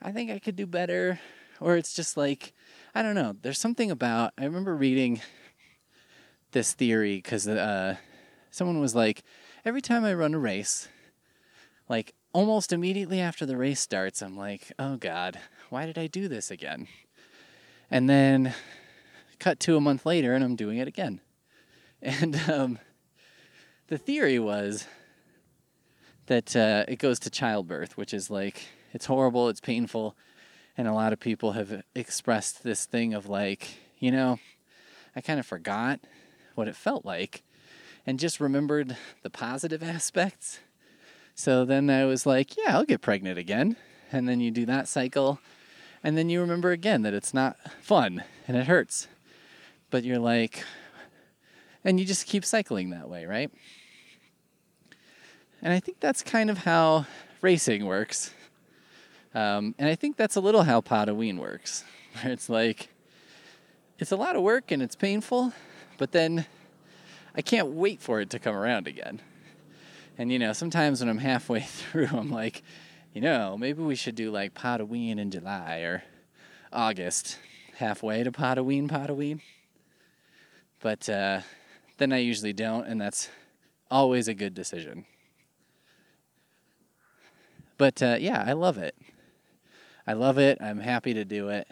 I 0.00 0.10
think 0.10 0.30
I 0.30 0.38
could 0.38 0.56
do 0.56 0.66
better. 0.66 1.20
Or 1.60 1.76
it's 1.76 1.92
just 1.92 2.16
like, 2.16 2.54
I 2.94 3.02
don't 3.02 3.14
know. 3.14 3.36
There's 3.42 3.58
something 3.58 3.90
about, 3.90 4.32
I 4.38 4.44
remember 4.44 4.74
reading 4.74 5.20
this 6.54 6.72
theory 6.72 7.16
because 7.16 7.46
uh, 7.46 7.96
someone 8.50 8.80
was 8.80 8.94
like, 8.94 9.22
every 9.64 9.82
time 9.82 10.04
I 10.04 10.14
run 10.14 10.32
a 10.32 10.38
race, 10.38 10.88
like 11.88 12.14
almost 12.32 12.72
immediately 12.72 13.20
after 13.20 13.44
the 13.44 13.58
race 13.58 13.80
starts, 13.80 14.22
I'm 14.22 14.36
like, 14.36 14.72
oh 14.78 14.96
God, 14.96 15.38
why 15.68 15.84
did 15.84 15.98
I 15.98 16.06
do 16.06 16.26
this 16.28 16.50
again? 16.50 16.88
And 17.90 18.08
then 18.08 18.54
cut 19.38 19.60
to 19.60 19.76
a 19.76 19.80
month 19.80 20.06
later 20.06 20.32
and 20.32 20.42
I'm 20.42 20.56
doing 20.56 20.78
it 20.78 20.88
again. 20.88 21.20
And 22.02 22.38
um, 22.50 22.78
the 23.86 23.96
theory 23.96 24.38
was 24.38 24.86
that 26.26 26.54
uh, 26.54 26.84
it 26.86 26.98
goes 26.98 27.18
to 27.20 27.30
childbirth, 27.30 27.96
which 27.96 28.12
is 28.12 28.28
like 28.28 28.60
it's 28.92 29.06
horrible, 29.06 29.48
it's 29.48 29.60
painful, 29.60 30.14
and 30.76 30.86
a 30.86 30.92
lot 30.92 31.14
of 31.14 31.20
people 31.20 31.52
have 31.52 31.82
expressed 31.94 32.62
this 32.62 32.84
thing 32.84 33.14
of 33.14 33.26
like, 33.26 33.78
you 33.98 34.10
know, 34.10 34.38
I 35.16 35.22
kind 35.22 35.40
of 35.40 35.46
forgot 35.46 36.00
what 36.54 36.68
it 36.68 36.76
felt 36.76 37.04
like 37.04 37.42
and 38.06 38.18
just 38.18 38.40
remembered 38.40 38.96
the 39.22 39.30
positive 39.30 39.82
aspects. 39.96 40.60
So 41.34 41.64
then 41.64 41.90
I 41.90 42.04
was 42.04 42.26
like, 42.26 42.56
yeah, 42.56 42.76
I'll 42.76 42.84
get 42.84 43.00
pregnant 43.00 43.38
again. 43.38 43.76
And 44.12 44.28
then 44.28 44.40
you 44.40 44.50
do 44.50 44.66
that 44.66 44.86
cycle. 44.86 45.40
And 46.02 46.16
then 46.16 46.28
you 46.28 46.40
remember 46.40 46.70
again 46.70 47.02
that 47.02 47.14
it's 47.14 47.34
not 47.34 47.56
fun 47.80 48.22
and 48.46 48.56
it 48.56 48.66
hurts. 48.66 49.08
But 49.90 50.04
you're 50.04 50.18
like, 50.18 50.64
and 51.84 51.98
you 51.98 52.06
just 52.06 52.26
keep 52.26 52.44
cycling 52.44 52.90
that 52.90 53.08
way, 53.08 53.26
right? 53.26 53.50
And 55.62 55.72
I 55.72 55.80
think 55.80 55.98
that's 56.00 56.22
kind 56.22 56.50
of 56.50 56.58
how 56.58 57.06
racing 57.40 57.86
works. 57.86 58.32
Um, 59.34 59.74
and 59.78 59.88
I 59.88 59.94
think 59.94 60.16
that's 60.16 60.36
a 60.36 60.40
little 60.40 60.62
how 60.62 60.80
Potaween 60.80 61.38
works, 61.38 61.84
where 62.20 62.32
it's 62.32 62.48
like, 62.48 62.90
it's 63.98 64.12
a 64.12 64.16
lot 64.16 64.36
of 64.36 64.42
work 64.42 64.70
and 64.70 64.82
it's 64.82 64.94
painful, 64.94 65.52
but 65.98 66.12
then 66.12 66.46
I 67.34 67.42
can't 67.42 67.68
wait 67.68 68.00
for 68.00 68.20
it 68.20 68.30
to 68.30 68.38
come 68.38 68.54
around 68.54 68.86
again. 68.86 69.20
And 70.16 70.30
you 70.30 70.38
know, 70.38 70.52
sometimes 70.52 71.00
when 71.00 71.08
I'm 71.08 71.18
halfway 71.18 71.60
through, 71.62 72.08
I'm 72.12 72.30
like, 72.30 72.62
you 73.12 73.20
know, 73.20 73.56
maybe 73.56 73.82
we 73.82 73.94
should 73.94 74.14
do 74.14 74.30
like 74.30 74.54
Potaween 74.54 75.18
in 75.18 75.30
July 75.30 75.78
or 75.78 76.04
August, 76.72 77.38
halfway 77.76 78.22
to 78.22 78.32
Potaween, 78.32 78.88
Potaween. 78.88 79.40
But 80.80 81.08
uh, 81.08 81.40
then 81.98 82.12
I 82.12 82.18
usually 82.18 82.52
don't, 82.52 82.86
and 82.86 83.00
that's 83.00 83.28
always 83.90 84.28
a 84.28 84.34
good 84.34 84.54
decision. 84.54 85.06
But 87.78 88.02
uh, 88.02 88.16
yeah, 88.20 88.42
I 88.46 88.52
love 88.52 88.78
it. 88.78 88.96
I 90.06 90.12
love 90.12 90.38
it. 90.38 90.58
I'm 90.60 90.78
happy 90.78 91.14
to 91.14 91.24
do 91.24 91.48
it. 91.48 91.66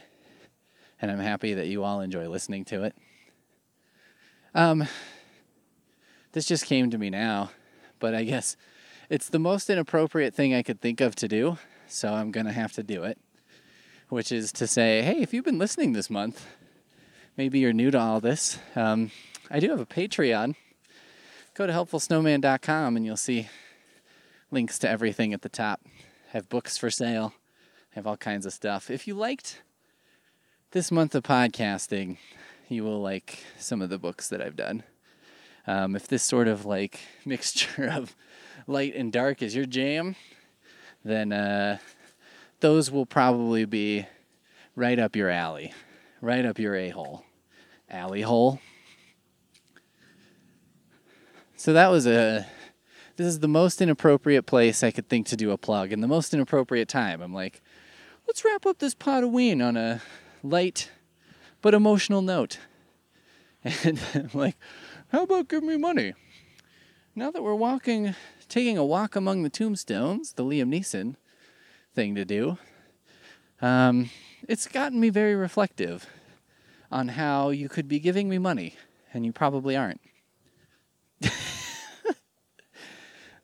And 1.01 1.11
I'm 1.11 1.19
happy 1.19 1.55
that 1.55 1.67
you 1.67 1.85
all 1.85 2.01
enjoy 2.01 2.29
listening 2.29 2.65
to 2.67 2.85
it. 2.85 2.95
Um, 4.55 4.87
this 6.33 6.47
just 6.47 6.67
came 6.67 6.91
to 6.91 6.99
me 6.99 7.09
now, 7.09 7.51
but 7.99 8.15
I 8.15 8.25
guess 8.25 8.57
it's 9.09 9.29
the 9.29 9.39
most 9.39 9.71
inappropriate 9.71 10.35
thing 10.35 10.55
I 10.55 10.63
could 10.63 10.81
think 10.81 11.01
of 11.01 11.15
to 11.17 11.29
do, 11.29 11.59
so 11.89 12.13
I'm 12.13 12.31
going 12.31 12.47
to 12.47 12.53
have 12.53 12.73
to 12.73 12.83
do 12.83 13.05
it. 13.05 13.19
Which 14.09 14.31
is 14.31 14.53
to 14.53 14.67
say, 14.67 15.01
hey, 15.03 15.23
if 15.23 15.33
you've 15.33 15.45
been 15.45 15.59
listening 15.59 15.93
this 15.93 16.11
month, 16.11 16.47
maybe 17.37 17.59
you're 17.61 17.73
new 17.73 17.91
to 17.91 17.99
all 17.99 18.21
this. 18.21 18.59
Um, 18.77 19.11
I 19.51 19.59
do 19.59 19.71
have 19.71 19.81
a 19.81 19.87
Patreon. 19.87 20.55
Go 21.55 21.67
to 21.67 21.73
helpfulsnowman.com 21.73 22.97
and 22.97 23.07
you'll 23.07 23.17
see 23.17 23.49
links 24.51 24.79
to 24.81 24.89
everything 24.89 25.33
at 25.33 25.41
the 25.41 25.49
top. 25.49 25.81
I 25.87 26.37
have 26.37 26.51
books 26.51 26.77
for 26.77 26.91
sale. 26.91 27.33
I 27.93 27.97
have 27.97 28.07
all 28.07 28.19
kinds 28.19 28.45
of 28.45 28.53
stuff. 28.53 28.91
If 28.91 29.07
you 29.07 29.15
liked 29.15 29.63
this 30.73 30.91
month 30.91 31.15
of 31.15 31.23
podcasting, 31.23 32.19
you 32.73 32.85
will 32.85 33.01
like 33.01 33.45
some 33.59 33.83
of 33.83 33.91
the 33.91 33.99
books 33.99 34.29
that 34.29 34.41
I've 34.41 34.57
done. 34.57 34.83
Um, 35.67 35.95
if 35.95 36.09
this 36.09 36.23
sort 36.23 36.49
of 36.49 36.65
like 36.65 37.01
mixture 37.25 37.87
of 37.87 38.17
light 38.67 38.95
and 38.95 39.13
dark 39.13 39.43
is 39.43 39.55
your 39.55 39.67
jam, 39.67 40.17
then 41.05 41.33
uh, 41.33 41.79
those 42.61 42.91
will 42.91 43.07
probably 43.07 43.65
be 43.65 44.07
right 44.77 44.99
up 44.99 45.17
your 45.17 45.31
alley, 45.31 45.73
right 46.21 46.45
up 46.45 46.59
your 46.59 46.75
a 46.75 46.91
hole, 46.91 47.25
alley 47.91 48.23
hole. 48.23 48.61
So 51.57 51.73
that 51.73 51.91
was 51.91 52.07
a. 52.07 52.47
This 53.17 53.27
is 53.27 53.41
the 53.41 53.49
most 53.49 53.83
inappropriate 53.83 54.47
place 54.47 54.83
I 54.83 54.91
could 54.91 55.09
think 55.09 55.27
to 55.29 55.37
do 55.37 55.51
a 55.51 55.59
plug, 55.59 55.93
and 55.93 56.03
the 56.03 56.09
most 56.09 56.33
inappropriate 56.33 56.89
time. 56.89 57.21
I'm 57.21 57.35
like, 57.35 57.61
let's 58.27 58.45
wrap 58.45 58.65
up 58.65 58.79
this 58.79 58.95
Potaween 58.95 59.65
on 59.65 59.77
a 59.77 60.01
light 60.43 60.91
but 61.63 61.75
emotional 61.75 62.21
note. 62.21 62.59
And 63.85 64.01
I'm 64.13 64.31
like, 64.35 64.57
how 65.13 65.23
about 65.23 65.47
give 65.49 65.63
me 65.63 65.77
money? 65.77 66.15
Now 67.15 67.31
that 67.31 67.45
we're 67.45 67.55
walking, 67.55 68.17
taking 68.49 68.77
a 68.77 68.85
walk 68.85 69.15
among 69.15 69.45
the 69.45 69.51
tombstones, 69.51 70.33
the 70.33 70.45
Liam 70.45 70.69
Neeson 70.69 71.15
thing 71.95 72.17
to 72.17 72.25
do, 72.25 72.59
um, 73.61 74.11
it's 74.49 74.67
gotten 74.67 74.99
me 74.99 75.11
very 75.11 75.37
reflective 75.37 76.09
on 76.91 77.09
how 77.09 77.51
you 77.51 77.69
could 77.69 77.87
be 77.87 78.01
giving 78.01 78.29
me 78.29 78.39
money 78.39 78.75
and 79.15 79.25
you 79.25 79.33
probably 79.33 79.77
aren't. 79.77 80.01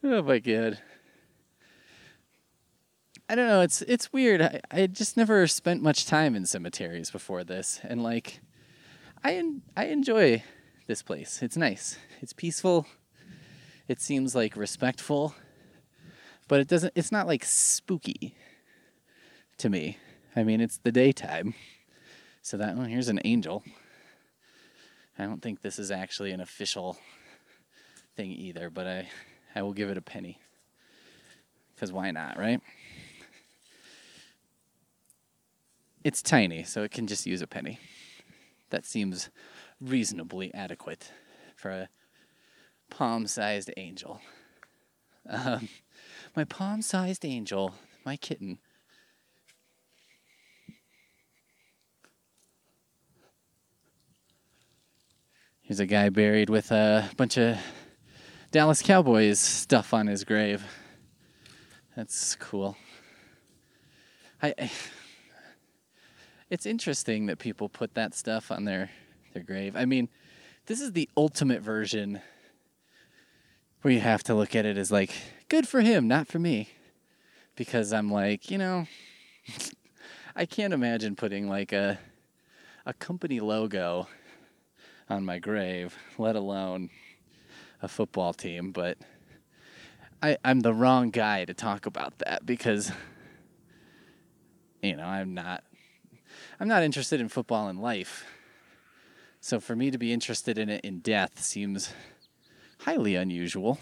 oh 0.02 0.22
my 0.22 0.40
god. 0.40 0.80
I 3.30 3.34
don't 3.34 3.46
know. 3.46 3.60
It's 3.60 3.82
it's 3.82 4.10
weird. 4.10 4.40
I, 4.40 4.60
I 4.70 4.86
just 4.86 5.16
never 5.16 5.46
spent 5.46 5.82
much 5.82 6.06
time 6.06 6.34
in 6.34 6.46
cemeteries 6.46 7.10
before 7.10 7.44
this, 7.44 7.78
and 7.84 8.02
like, 8.02 8.40
I 9.22 9.42
I 9.76 9.86
enjoy 9.86 10.42
this 10.86 11.02
place. 11.02 11.42
It's 11.42 11.56
nice. 11.56 11.98
It's 12.22 12.32
peaceful. 12.32 12.86
It 13.86 14.00
seems 14.00 14.34
like 14.34 14.56
respectful, 14.56 15.34
but 16.48 16.60
it 16.60 16.68
doesn't. 16.68 16.94
It's 16.96 17.12
not 17.12 17.26
like 17.26 17.44
spooky 17.44 18.34
to 19.58 19.68
me. 19.68 19.98
I 20.34 20.42
mean, 20.42 20.62
it's 20.62 20.78
the 20.78 20.92
daytime, 20.92 21.52
so 22.40 22.56
that 22.56 22.76
oh, 22.78 22.84
here's 22.84 23.08
an 23.08 23.20
angel. 23.26 23.62
I 25.18 25.24
don't 25.24 25.42
think 25.42 25.60
this 25.60 25.78
is 25.78 25.90
actually 25.90 26.30
an 26.30 26.40
official 26.40 26.96
thing 28.16 28.30
either, 28.30 28.70
but 28.70 28.86
I 28.86 29.08
I 29.54 29.60
will 29.60 29.74
give 29.74 29.90
it 29.90 29.98
a 29.98 30.02
penny. 30.02 30.40
Cuz 31.76 31.92
why 31.92 32.10
not, 32.10 32.38
right? 32.38 32.62
It's 36.04 36.22
tiny, 36.22 36.62
so 36.62 36.84
it 36.84 36.90
can 36.90 37.06
just 37.06 37.26
use 37.26 37.42
a 37.42 37.46
penny. 37.46 37.78
That 38.70 38.86
seems 38.86 39.30
reasonably 39.80 40.52
adequate 40.54 41.12
for 41.56 41.70
a 41.70 41.88
palm-sized 42.88 43.70
angel. 43.76 44.20
Um, 45.28 45.68
my 46.36 46.44
palm-sized 46.44 47.24
angel, 47.24 47.74
my 48.04 48.16
kitten. 48.16 48.58
Here's 55.62 55.80
a 55.80 55.86
guy 55.86 56.08
buried 56.08 56.48
with 56.48 56.70
a 56.70 57.10
bunch 57.16 57.36
of 57.36 57.58
Dallas 58.50 58.80
Cowboys 58.80 59.38
stuff 59.38 59.92
on 59.92 60.06
his 60.06 60.24
grave. 60.24 60.64
That's 61.94 62.36
cool. 62.36 62.76
I, 64.40 64.54
I 64.58 64.70
it's 66.50 66.66
interesting 66.66 67.26
that 67.26 67.38
people 67.38 67.68
put 67.68 67.94
that 67.94 68.14
stuff 68.14 68.50
on 68.50 68.64
their 68.64 68.90
their 69.34 69.42
grave. 69.42 69.76
I 69.76 69.84
mean, 69.84 70.08
this 70.66 70.80
is 70.80 70.92
the 70.92 71.08
ultimate 71.16 71.60
version 71.60 72.20
where 73.82 73.92
you 73.92 74.00
have 74.00 74.22
to 74.24 74.34
look 74.34 74.56
at 74.56 74.66
it 74.66 74.76
as 74.76 74.90
like 74.90 75.10
good 75.48 75.68
for 75.68 75.80
him, 75.80 76.08
not 76.08 76.26
for 76.26 76.38
me. 76.38 76.70
Because 77.56 77.92
I'm 77.92 78.10
like, 78.10 78.50
you 78.50 78.58
know, 78.58 78.86
I 80.36 80.46
can't 80.46 80.72
imagine 80.72 81.16
putting 81.16 81.48
like 81.48 81.72
a 81.72 81.98
a 82.86 82.94
company 82.94 83.40
logo 83.40 84.08
on 85.10 85.24
my 85.24 85.38
grave, 85.38 85.94
let 86.16 86.36
alone 86.36 86.90
a 87.82 87.88
football 87.88 88.32
team, 88.32 88.72
but 88.72 88.96
I, 90.22 90.36
I'm 90.44 90.60
the 90.60 90.74
wrong 90.74 91.10
guy 91.10 91.44
to 91.44 91.54
talk 91.54 91.86
about 91.86 92.18
that 92.20 92.44
because 92.46 92.90
you 94.82 94.96
know, 94.96 95.04
I'm 95.04 95.34
not 95.34 95.64
I'm 96.60 96.66
not 96.66 96.82
interested 96.82 97.20
in 97.20 97.28
football 97.28 97.68
in 97.68 97.78
life. 97.78 98.24
So 99.40 99.60
for 99.60 99.76
me 99.76 99.92
to 99.92 99.98
be 99.98 100.12
interested 100.12 100.58
in 100.58 100.68
it 100.68 100.84
in 100.84 100.98
death 100.98 101.40
seems 101.40 101.92
highly 102.80 103.14
unusual. 103.14 103.78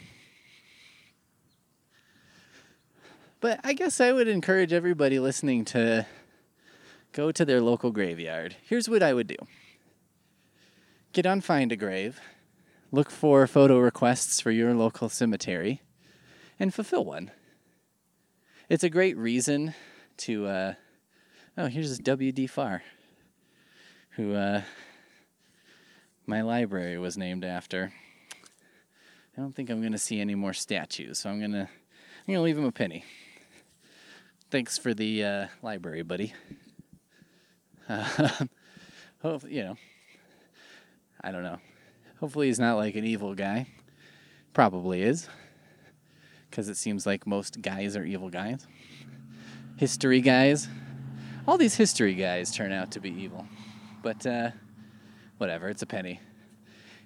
But 3.41 3.61
I 3.65 3.73
guess 3.73 3.99
I 3.99 4.13
would 4.13 4.29
encourage 4.29 4.75
everybody 4.75 5.19
listening 5.19 5.65
to 5.67 6.07
go 7.13 7.33
to 7.33 7.47
their 7.47 7.63
local 7.63 7.91
graveyard. 7.93 8.57
Here's 8.63 8.91
what 8.91 9.03
I 9.03 9.15
would 9.15 9.27
do 9.27 9.37
get 11.15 11.25
on 11.25 11.41
Find 11.41 11.73
a 11.73 11.77
Grave, 11.77 12.21
look 12.93 13.11
for 13.11 13.47
photo 13.47 13.79
requests 13.79 14.39
for 14.43 14.51
your 14.51 14.75
local 14.75 15.09
cemetery, 15.09 15.81
and 16.61 16.75
fulfill 16.75 17.07
one. 17.07 17.31
It's 18.69 18.85
a 18.85 18.91
great 18.91 19.17
reason 19.17 19.73
to. 20.19 20.47
Uh, 20.47 20.75
oh, 21.59 21.67
here's 21.67 21.89
this 21.89 21.99
W.D. 21.99 22.47
Farr, 22.47 22.83
who 24.11 24.35
uh, 24.35 24.63
my 26.27 26.43
library 26.43 26.99
was 26.99 27.17
named 27.17 27.45
after. 27.45 27.93
I 29.37 29.41
don't 29.41 29.55
think 29.55 29.71
I'm 29.71 29.81
to 29.93 29.99
see 29.99 30.21
any 30.21 30.35
more 30.35 30.53
statues, 30.53 31.19
so 31.19 31.31
I'm 31.31 31.41
to 31.53 31.69
I'm 31.69 32.35
to 32.35 32.43
leave 32.43 32.59
him 32.59 32.65
a 32.65 32.73
penny. 32.73 33.05
Thanks 34.51 34.79
for 34.79 34.95
the 34.95 35.25
uh, 35.25 35.47
library, 35.63 36.03
buddy. 36.03 36.35
Uh, 39.25 39.39
you 39.49 39.63
know, 39.63 39.77
I 41.21 41.33
don't 41.33 41.43
know. 41.43 41.59
Hopefully, 42.21 42.47
he's 42.47 42.61
not 42.61 42.77
like 42.77 42.95
an 42.95 43.05
evil 43.05 43.35
guy. 43.35 43.67
Probably 44.53 45.03
is. 45.03 45.29
Because 46.49 46.69
it 46.69 46.77
seems 46.77 47.07
like 47.07 47.27
most 47.27 47.61
guys 47.61 47.97
are 47.97 48.05
evil 48.05 48.29
guys. 48.29 48.67
History 49.79 50.21
guys. 50.21 50.69
All 51.47 51.59
these 51.59 51.77
history 51.77 52.15
guys 52.15 52.51
turn 52.51 52.73
out 52.73 52.91
to 52.93 53.01
be 53.01 53.11
evil. 53.11 53.47
But, 54.03 54.27
uh, 54.27 54.51
whatever, 55.39 55.69
it's 55.69 55.83
a 55.83 55.87
penny. 55.87 56.21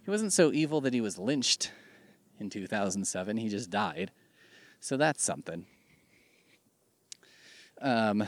He 0.04 0.10
wasn't 0.10 0.32
so 0.32 0.52
evil 0.52 0.80
that 0.82 0.94
he 0.94 1.00
was 1.00 1.18
lynched 1.18 1.72
in 2.38 2.48
2007, 2.48 3.36
he 3.36 3.48
just 3.48 3.70
died. 3.70 4.10
So 4.80 4.96
that's 4.96 5.22
something. 5.22 5.66
Um, 7.82 8.26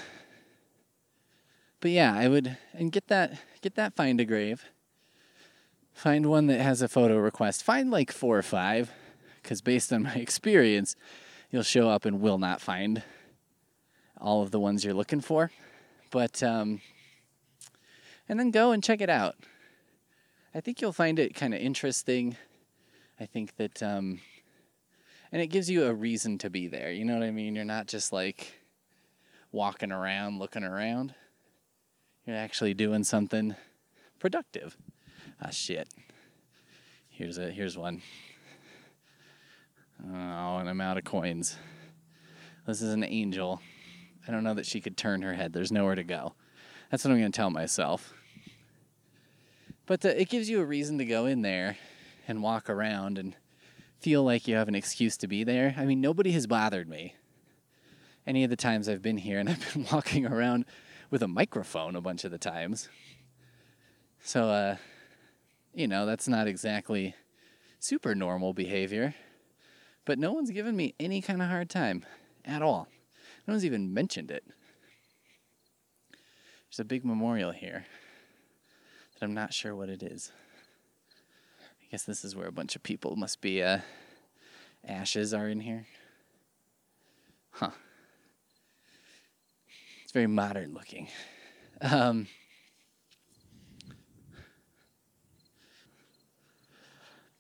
but 1.81 1.91
yeah, 1.91 2.15
I 2.15 2.29
would 2.29 2.57
and 2.75 2.93
get 2.93 3.09
that 3.09 3.39
get 3.63 3.75
that 3.77 3.95
find 3.95 4.21
a 4.21 4.25
grave 4.25 4.67
Find 5.93 6.27
one 6.27 6.47
that 6.47 6.61
has 6.61 6.83
a 6.83 6.89
photo 6.89 7.17
request. 7.19 7.63
Find 7.63 7.91
like 7.91 8.11
four 8.11 8.37
or 8.37 8.43
five, 8.43 8.91
because 9.43 9.61
based 9.61 9.93
on 9.93 10.03
my 10.05 10.15
experience, 10.17 10.97
you'll 11.51 11.63
show 11.63 11.89
up 11.89 12.05
and 12.05 12.21
will 12.21 12.39
not 12.39 12.61
find 12.61 13.03
all 14.21 14.43
of 14.43 14.51
the 14.51 14.61
ones 14.61 14.85
you're 14.85 14.95
looking 14.95 15.21
for. 15.21 15.51
But, 16.13 16.41
um, 16.45 16.81
and 18.29 18.39
then 18.39 18.53
go 18.53 18.71
and 18.71 18.85
check 18.85 19.01
it 19.01 19.11
out. 19.11 19.35
I 20.55 20.61
think 20.61 20.81
you'll 20.81 20.93
find 20.93 21.19
it 21.19 21.35
kind 21.35 21.55
of 21.55 21.61
interesting. 21.61 22.37
I 23.19 23.27
think 23.27 23.57
that, 23.57 23.83
um, 23.83 24.21
and 25.33 25.43
it 25.43 25.49
gives 25.49 25.69
you 25.69 25.87
a 25.87 25.93
reason 25.93 26.39
to 26.39 26.51
be 26.51 26.69
there. 26.69 26.93
You 26.93 27.05
know 27.05 27.15
what 27.15 27.25
I 27.25 27.33
mean? 27.33 27.57
You're 27.57 27.65
not 27.65 27.89
just 27.89 28.13
like 28.13 28.63
walking 29.53 29.93
around 29.93 30.39
looking 30.39 30.65
around, 30.65 31.15
you're 32.27 32.37
actually 32.37 32.75
doing 32.75 33.05
something 33.05 33.55
productive. 34.19 34.77
Ah, 35.41 35.51
shit. 35.51 35.89
Here's 37.11 37.39
a 37.39 37.51
here's 37.51 37.77
one. 37.77 38.03
Oh, 40.05 40.57
and 40.57 40.69
I'm 40.69 40.81
out 40.81 40.99
of 40.99 41.05
coins. 41.05 41.57
This 42.67 42.81
is 42.81 42.93
an 42.93 43.05
angel. 43.05 43.61
I 44.27 44.31
don't 44.31 44.45
know 44.45 44.55
that 44.55 44.67
she 44.67 44.81
could 44.81 44.97
turn 44.97 45.23
her 45.23 45.35
head. 45.35 45.53
There's 45.53 45.73
nowhere 45.73 45.95
to 45.95 46.05
go. 46.05 46.35
That's 46.91 47.05
what 47.05 47.11
I'm 47.11 47.19
going 47.19 47.33
to 47.33 47.37
tell 47.37 47.51
myself. 47.51 48.13
But 49.87 50.05
uh, 50.05 50.09
it 50.11 50.29
gives 50.29 50.49
you 50.49 50.61
a 50.61 50.65
reason 50.65 50.99
to 50.99 51.05
go 51.05 51.27
in 51.27 51.43
there 51.43 51.77
and 52.29 52.43
walk 52.43 52.71
around 52.71 53.19
and 53.19 53.35
feel 53.99 54.23
like 54.23 54.47
you 54.47 54.57
have 54.57 54.69
an 54.69 54.75
excuse 54.75 55.17
to 55.19 55.27
be 55.27 55.45
there. 55.45 55.75
I 55.77 55.85
mean, 55.85 56.01
nobody 56.01 56.33
has 56.33 56.47
bothered 56.47 56.89
me 56.89 57.15
any 58.27 58.45
of 58.45 58.51
the 58.51 58.57
times 58.57 58.89
I've 58.89 59.03
been 59.03 59.19
here, 59.19 59.39
and 59.39 59.49
I've 59.51 59.73
been 59.73 59.87
walking 59.93 60.27
around 60.27 60.67
with 61.11 61.23
a 61.23 61.29
microphone 61.29 61.97
a 61.97 62.01
bunch 62.01 62.25
of 62.25 62.31
the 62.31 62.39
times. 62.39 62.89
So, 64.21 64.49
uh, 64.49 64.77
you 65.75 65.89
know, 65.89 66.07
that's 66.07 66.29
not 66.29 66.47
exactly 66.47 67.15
super 67.79 68.15
normal 68.15 68.53
behavior. 68.53 69.15
But 70.05 70.19
no 70.19 70.33
one's 70.33 70.51
given 70.51 70.77
me 70.77 70.95
any 70.99 71.23
kind 71.23 71.41
of 71.41 71.49
hard 71.49 71.71
time 71.71 72.05
at 72.45 72.63
all. 72.63 72.89
No 73.47 73.55
one's 73.55 73.65
even 73.65 73.93
mentioned 73.93 74.31
it. 74.31 74.45
There's 76.71 76.81
a 76.81 76.85
big 76.85 77.05
memorial 77.05 77.51
here 77.51 77.87
that 79.15 79.25
I'm 79.25 79.35
not 79.35 79.53
sure 79.53 79.75
what 79.75 79.89
it 79.89 80.03
is. 80.03 80.33
I 81.83 81.87
guess 81.91 82.05
this 82.05 82.25
is 82.25 82.35
where 82.37 82.47
a 82.47 82.53
bunch 82.53 82.77
of 82.77 82.83
people 82.83 83.17
must 83.17 83.41
be, 83.41 83.63
uh, 83.63 83.81
ashes 84.87 85.35
are 85.35 85.49
in 85.49 85.61
here. 85.61 85.87
Huh. 87.51 87.73
It's 90.03 90.13
very 90.13 90.27
modern 90.27 90.73
looking. 90.73 91.09
Um, 91.81 92.29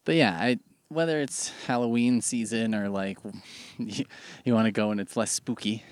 but 0.04 0.16
yeah, 0.16 0.36
I 0.38 0.58
whether 0.92 1.20
it's 1.20 1.50
Halloween 1.66 2.20
season 2.20 2.74
or 2.74 2.88
like 2.88 3.18
you, 3.78 4.04
you 4.44 4.54
want 4.54 4.66
to 4.66 4.72
go 4.72 4.90
and 4.90 5.00
it's 5.00 5.16
less 5.16 5.30
spooky, 5.30 5.82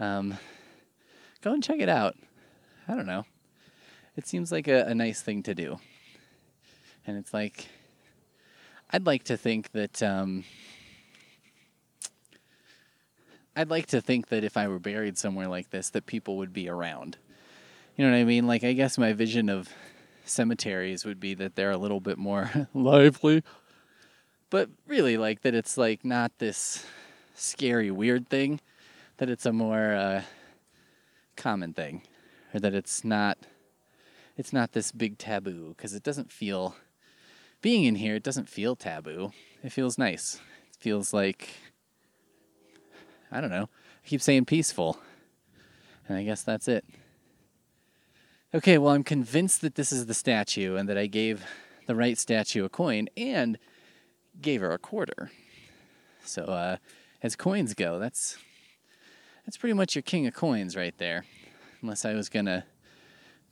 um, 0.00 0.38
go 1.42 1.52
and 1.52 1.62
check 1.62 1.80
it 1.80 1.88
out. 1.88 2.16
I 2.86 2.94
don't 2.94 3.06
know. 3.06 3.24
it 4.16 4.26
seems 4.26 4.50
like 4.50 4.66
a, 4.66 4.84
a 4.86 4.94
nice 4.94 5.20
thing 5.20 5.42
to 5.44 5.54
do. 5.54 5.78
And 7.06 7.16
it's 7.16 7.32
like, 7.34 7.68
I'd 8.90 9.06
like 9.06 9.24
to 9.24 9.36
think 9.36 9.72
that, 9.72 10.02
um, 10.02 10.44
I'd 13.54 13.70
like 13.70 13.86
to 13.86 14.00
think 14.00 14.28
that 14.28 14.44
if 14.44 14.56
I 14.56 14.68
were 14.68 14.78
buried 14.78 15.18
somewhere 15.18 15.48
like 15.48 15.70
this, 15.70 15.90
that 15.90 16.06
people 16.06 16.36
would 16.38 16.52
be 16.52 16.68
around. 16.68 17.18
You 17.96 18.04
know 18.04 18.12
what 18.12 18.18
I 18.18 18.24
mean? 18.24 18.46
Like, 18.46 18.62
I 18.62 18.72
guess 18.72 18.96
my 18.96 19.12
vision 19.12 19.48
of 19.48 19.68
cemeteries 20.24 21.04
would 21.04 21.18
be 21.18 21.34
that 21.34 21.56
they're 21.56 21.70
a 21.70 21.76
little 21.76 22.00
bit 22.00 22.18
more 22.18 22.68
lively. 22.74 23.42
But 24.50 24.70
really, 24.86 25.16
like, 25.16 25.42
that 25.42 25.54
it's 25.54 25.76
like 25.76 26.04
not 26.04 26.38
this 26.38 26.84
scary, 27.34 27.90
weird 27.90 28.28
thing, 28.28 28.60
that 29.18 29.28
it's 29.28 29.46
a 29.46 29.52
more 29.52 29.94
uh, 29.94 30.22
common 31.36 31.74
thing, 31.74 32.02
or 32.54 32.60
that 32.60 32.74
it's 32.74 33.04
not. 33.04 33.38
It's 34.36 34.52
not 34.52 34.70
this 34.70 34.92
big 34.92 35.18
taboo 35.18 35.74
because 35.76 35.94
it 35.94 36.04
doesn't 36.04 36.30
feel 36.30 36.76
being 37.60 37.84
in 37.84 37.96
here, 37.96 38.14
it 38.14 38.22
doesn't 38.22 38.48
feel 38.48 38.76
taboo. 38.76 39.32
It 39.64 39.72
feels 39.72 39.98
nice. 39.98 40.40
It 40.70 40.76
feels 40.78 41.12
like, 41.12 41.50
I 43.32 43.40
don't 43.40 43.50
know, 43.50 43.68
I 44.04 44.08
keep 44.08 44.22
saying 44.22 44.44
peaceful. 44.44 44.98
And 46.08 46.16
I 46.16 46.22
guess 46.22 46.42
that's 46.42 46.68
it. 46.68 46.84
Okay, 48.54 48.78
well, 48.78 48.94
I'm 48.94 49.04
convinced 49.04 49.60
that 49.60 49.74
this 49.74 49.92
is 49.92 50.06
the 50.06 50.14
statue 50.14 50.76
and 50.76 50.88
that 50.88 50.96
I 50.96 51.06
gave 51.06 51.44
the 51.86 51.94
right 51.94 52.16
statue 52.16 52.64
a 52.64 52.68
coin 52.68 53.08
and 53.16 53.58
gave 54.40 54.60
her 54.60 54.72
a 54.72 54.78
quarter. 54.78 55.30
So, 56.24 56.44
uh, 56.44 56.76
as 57.22 57.36
coins 57.36 57.74
go, 57.74 57.98
that's 57.98 58.38
that's 59.44 59.56
pretty 59.56 59.74
much 59.74 59.94
your 59.94 60.02
king 60.02 60.26
of 60.26 60.34
coins 60.34 60.76
right 60.76 60.96
there. 60.98 61.24
Unless 61.82 62.04
I 62.04 62.14
was 62.14 62.28
gonna 62.28 62.64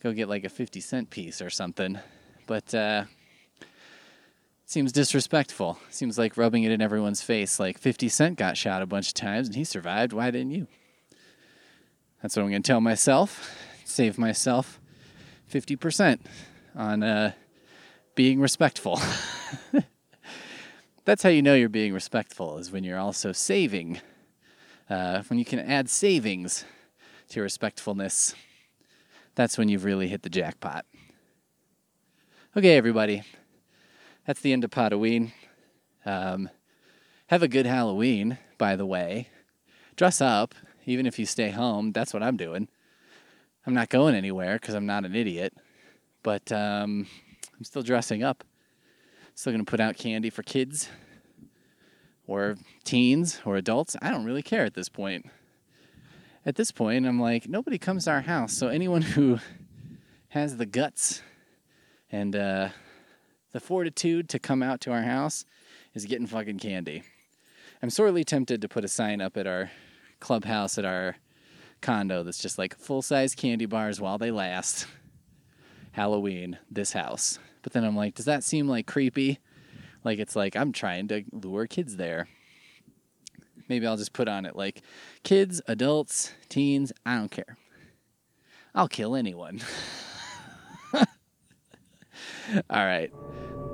go 0.03 0.13
get 0.13 0.29
like 0.29 0.45
a 0.45 0.49
50 0.49 0.81
cent 0.81 1.11
piece 1.11 1.41
or 1.41 1.51
something. 1.51 1.99
But, 2.47 2.75
uh, 2.75 3.05
Seems 4.69 4.91
disrespectful. 4.91 5.79
Seems 5.91 6.19
like 6.19 6.37
rubbing 6.37 6.65
it 6.65 6.73
in 6.73 6.83
everyone's 6.83 7.23
face. 7.23 7.61
Like 7.61 7.79
50 7.79 8.09
Cent 8.09 8.37
got 8.37 8.57
shot 8.57 8.83
a 8.83 8.87
bunch 8.87 9.07
of 9.09 9.15
times 9.15 9.47
and 9.47 9.55
he 9.55 9.63
survived. 9.63 10.13
Why 10.13 10.33
didn't 10.33 10.51
you? 10.51 10.67
That's 12.21 12.35
what 12.35 12.43
I'm 12.43 12.51
to 12.51 12.61
tell 12.61 12.81
myself. 12.81 13.49
Save 13.85 14.19
myself 14.19 14.81
50% 15.53 16.19
on 16.75 17.05
uh, 17.05 17.33
being 18.17 18.41
respectful. 18.41 19.01
That's 21.07 21.23
how 21.23 21.31
you 21.31 21.41
know 21.41 21.55
you're 21.55 21.69
being 21.69 21.95
respectful, 21.95 22.59
is 22.59 22.71
when 22.71 22.85
you're 22.85 22.99
also 22.99 23.33
saving. 23.33 24.01
Uh, 24.91 25.23
when 25.29 25.39
you 25.39 25.45
can 25.45 25.61
add 25.61 25.89
savings 25.89 26.65
to 27.29 27.37
your 27.37 27.45
respectfulness, 27.45 28.35
that's 29.35 29.57
when 29.57 29.69
you've 29.69 29.85
really 29.85 30.09
hit 30.09 30.23
the 30.23 30.29
jackpot. 30.29 30.85
Okay, 32.57 32.77
everybody 32.77 33.23
that's 34.27 34.41
the 34.41 34.53
end 34.53 34.65
of 34.65 34.75
Halloween. 34.75 35.33
Um, 36.05 36.51
have 37.29 37.43
a 37.43 37.49
good 37.49 37.67
Halloween, 37.67 38.39
by 38.59 38.75
the 38.75 38.87
way. 38.87 39.29
Dress 39.95 40.21
up, 40.21 40.55
even 40.87 41.07
if 41.07 41.19
you 41.19 41.27
stay 41.27 41.51
home. 41.51 41.93
That's 41.93 42.13
what 42.13 42.23
I'm 42.25 42.37
doing. 42.37 42.67
I'm 43.65 43.75
not 43.75 43.89
going 43.89 44.17
anywhere 44.17 44.59
because 44.61 44.75
I'm 44.75 44.87
not 44.87 45.05
an 45.05 45.15
idiot, 45.15 45.55
but 46.25 46.51
um, 46.51 47.07
I'm 47.57 47.65
still 47.65 47.83
dressing 47.83 48.25
up. 48.25 48.43
Still 49.37 49.53
going 49.53 49.65
to 49.65 49.71
put 49.71 49.81
out 49.81 49.99
candy 49.99 50.31
for 50.31 50.43
kids 50.43 50.89
or 52.27 52.57
teens 52.85 53.39
or 53.45 53.57
adults. 53.57 53.95
I 54.01 54.11
don't 54.11 54.25
really 54.25 54.43
care 54.43 54.65
at 54.65 54.73
this 54.73 54.89
point. 54.89 55.27
At 56.47 56.57
this 56.57 56.73
point, 56.73 57.07
I'm 57.07 57.21
like, 57.21 57.47
nobody 57.47 57.77
comes 57.77 58.05
to 58.05 58.13
our 58.13 58.23
house, 58.23 58.55
so 58.55 58.69
anyone 58.69 59.03
who 59.03 59.39
has 60.29 60.57
the 60.57 60.65
guts 60.65 61.21
and 62.11 62.35
uh, 62.35 62.71
the 63.53 63.61
fortitude 63.61 64.31
to 64.31 64.39
come 64.39 64.63
out 64.63 64.81
to 64.81 64.91
our 64.91 65.03
house 65.03 65.45
is 65.93 66.07
getting 66.07 66.27
fucking 66.27 66.59
candy. 66.59 67.03
I'm 67.83 67.91
sorely 67.91 68.25
tempted 68.25 68.63
to 68.63 68.69
put 68.69 68.87
a 68.87 68.89
sign 68.89 69.21
up 69.21 69.37
at 69.37 69.47
our 69.47 69.71
clubhouse 70.19 70.79
at 70.79 70.87
our 70.87 71.17
condo 71.83 72.23
that's 72.23 72.41
just 72.41 72.57
like 72.57 72.75
full 72.79 73.03
size 73.03 73.35
candy 73.35 73.67
bars 73.67 74.01
while 74.01 74.17
they 74.17 74.31
last. 74.31 74.87
Halloween, 75.93 76.59
this 76.71 76.95
house. 76.95 77.39
But 77.67 77.73
then 77.73 77.83
I'm 77.83 77.97
like, 77.97 78.15
does 78.15 78.27
that 78.27 78.45
seem 78.45 78.69
like 78.69 78.87
creepy? 78.87 79.41
Like 80.05 80.21
it's 80.21 80.37
like 80.37 80.55
I'm 80.55 80.71
trying 80.71 81.09
to 81.09 81.25
lure 81.33 81.67
kids 81.67 81.97
there. 81.97 82.29
Maybe 83.69 83.89
I'll 83.89 83.97
just 83.97 84.13
put 84.13 84.29
on 84.29 84.47
it 84.47 84.55
like 84.55 84.83
kids, 85.25 85.61
adults, 85.67 86.33
teens, 86.49 86.93
I 87.05 87.17
don't 87.17 87.29
care. 87.29 87.57
I'll 88.73 88.87
kill 88.87 89.17
anyone. 89.17 89.63
All 90.95 91.05
right. 92.71 93.13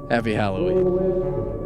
Happy 0.09 0.33
Halloween. 0.33 1.62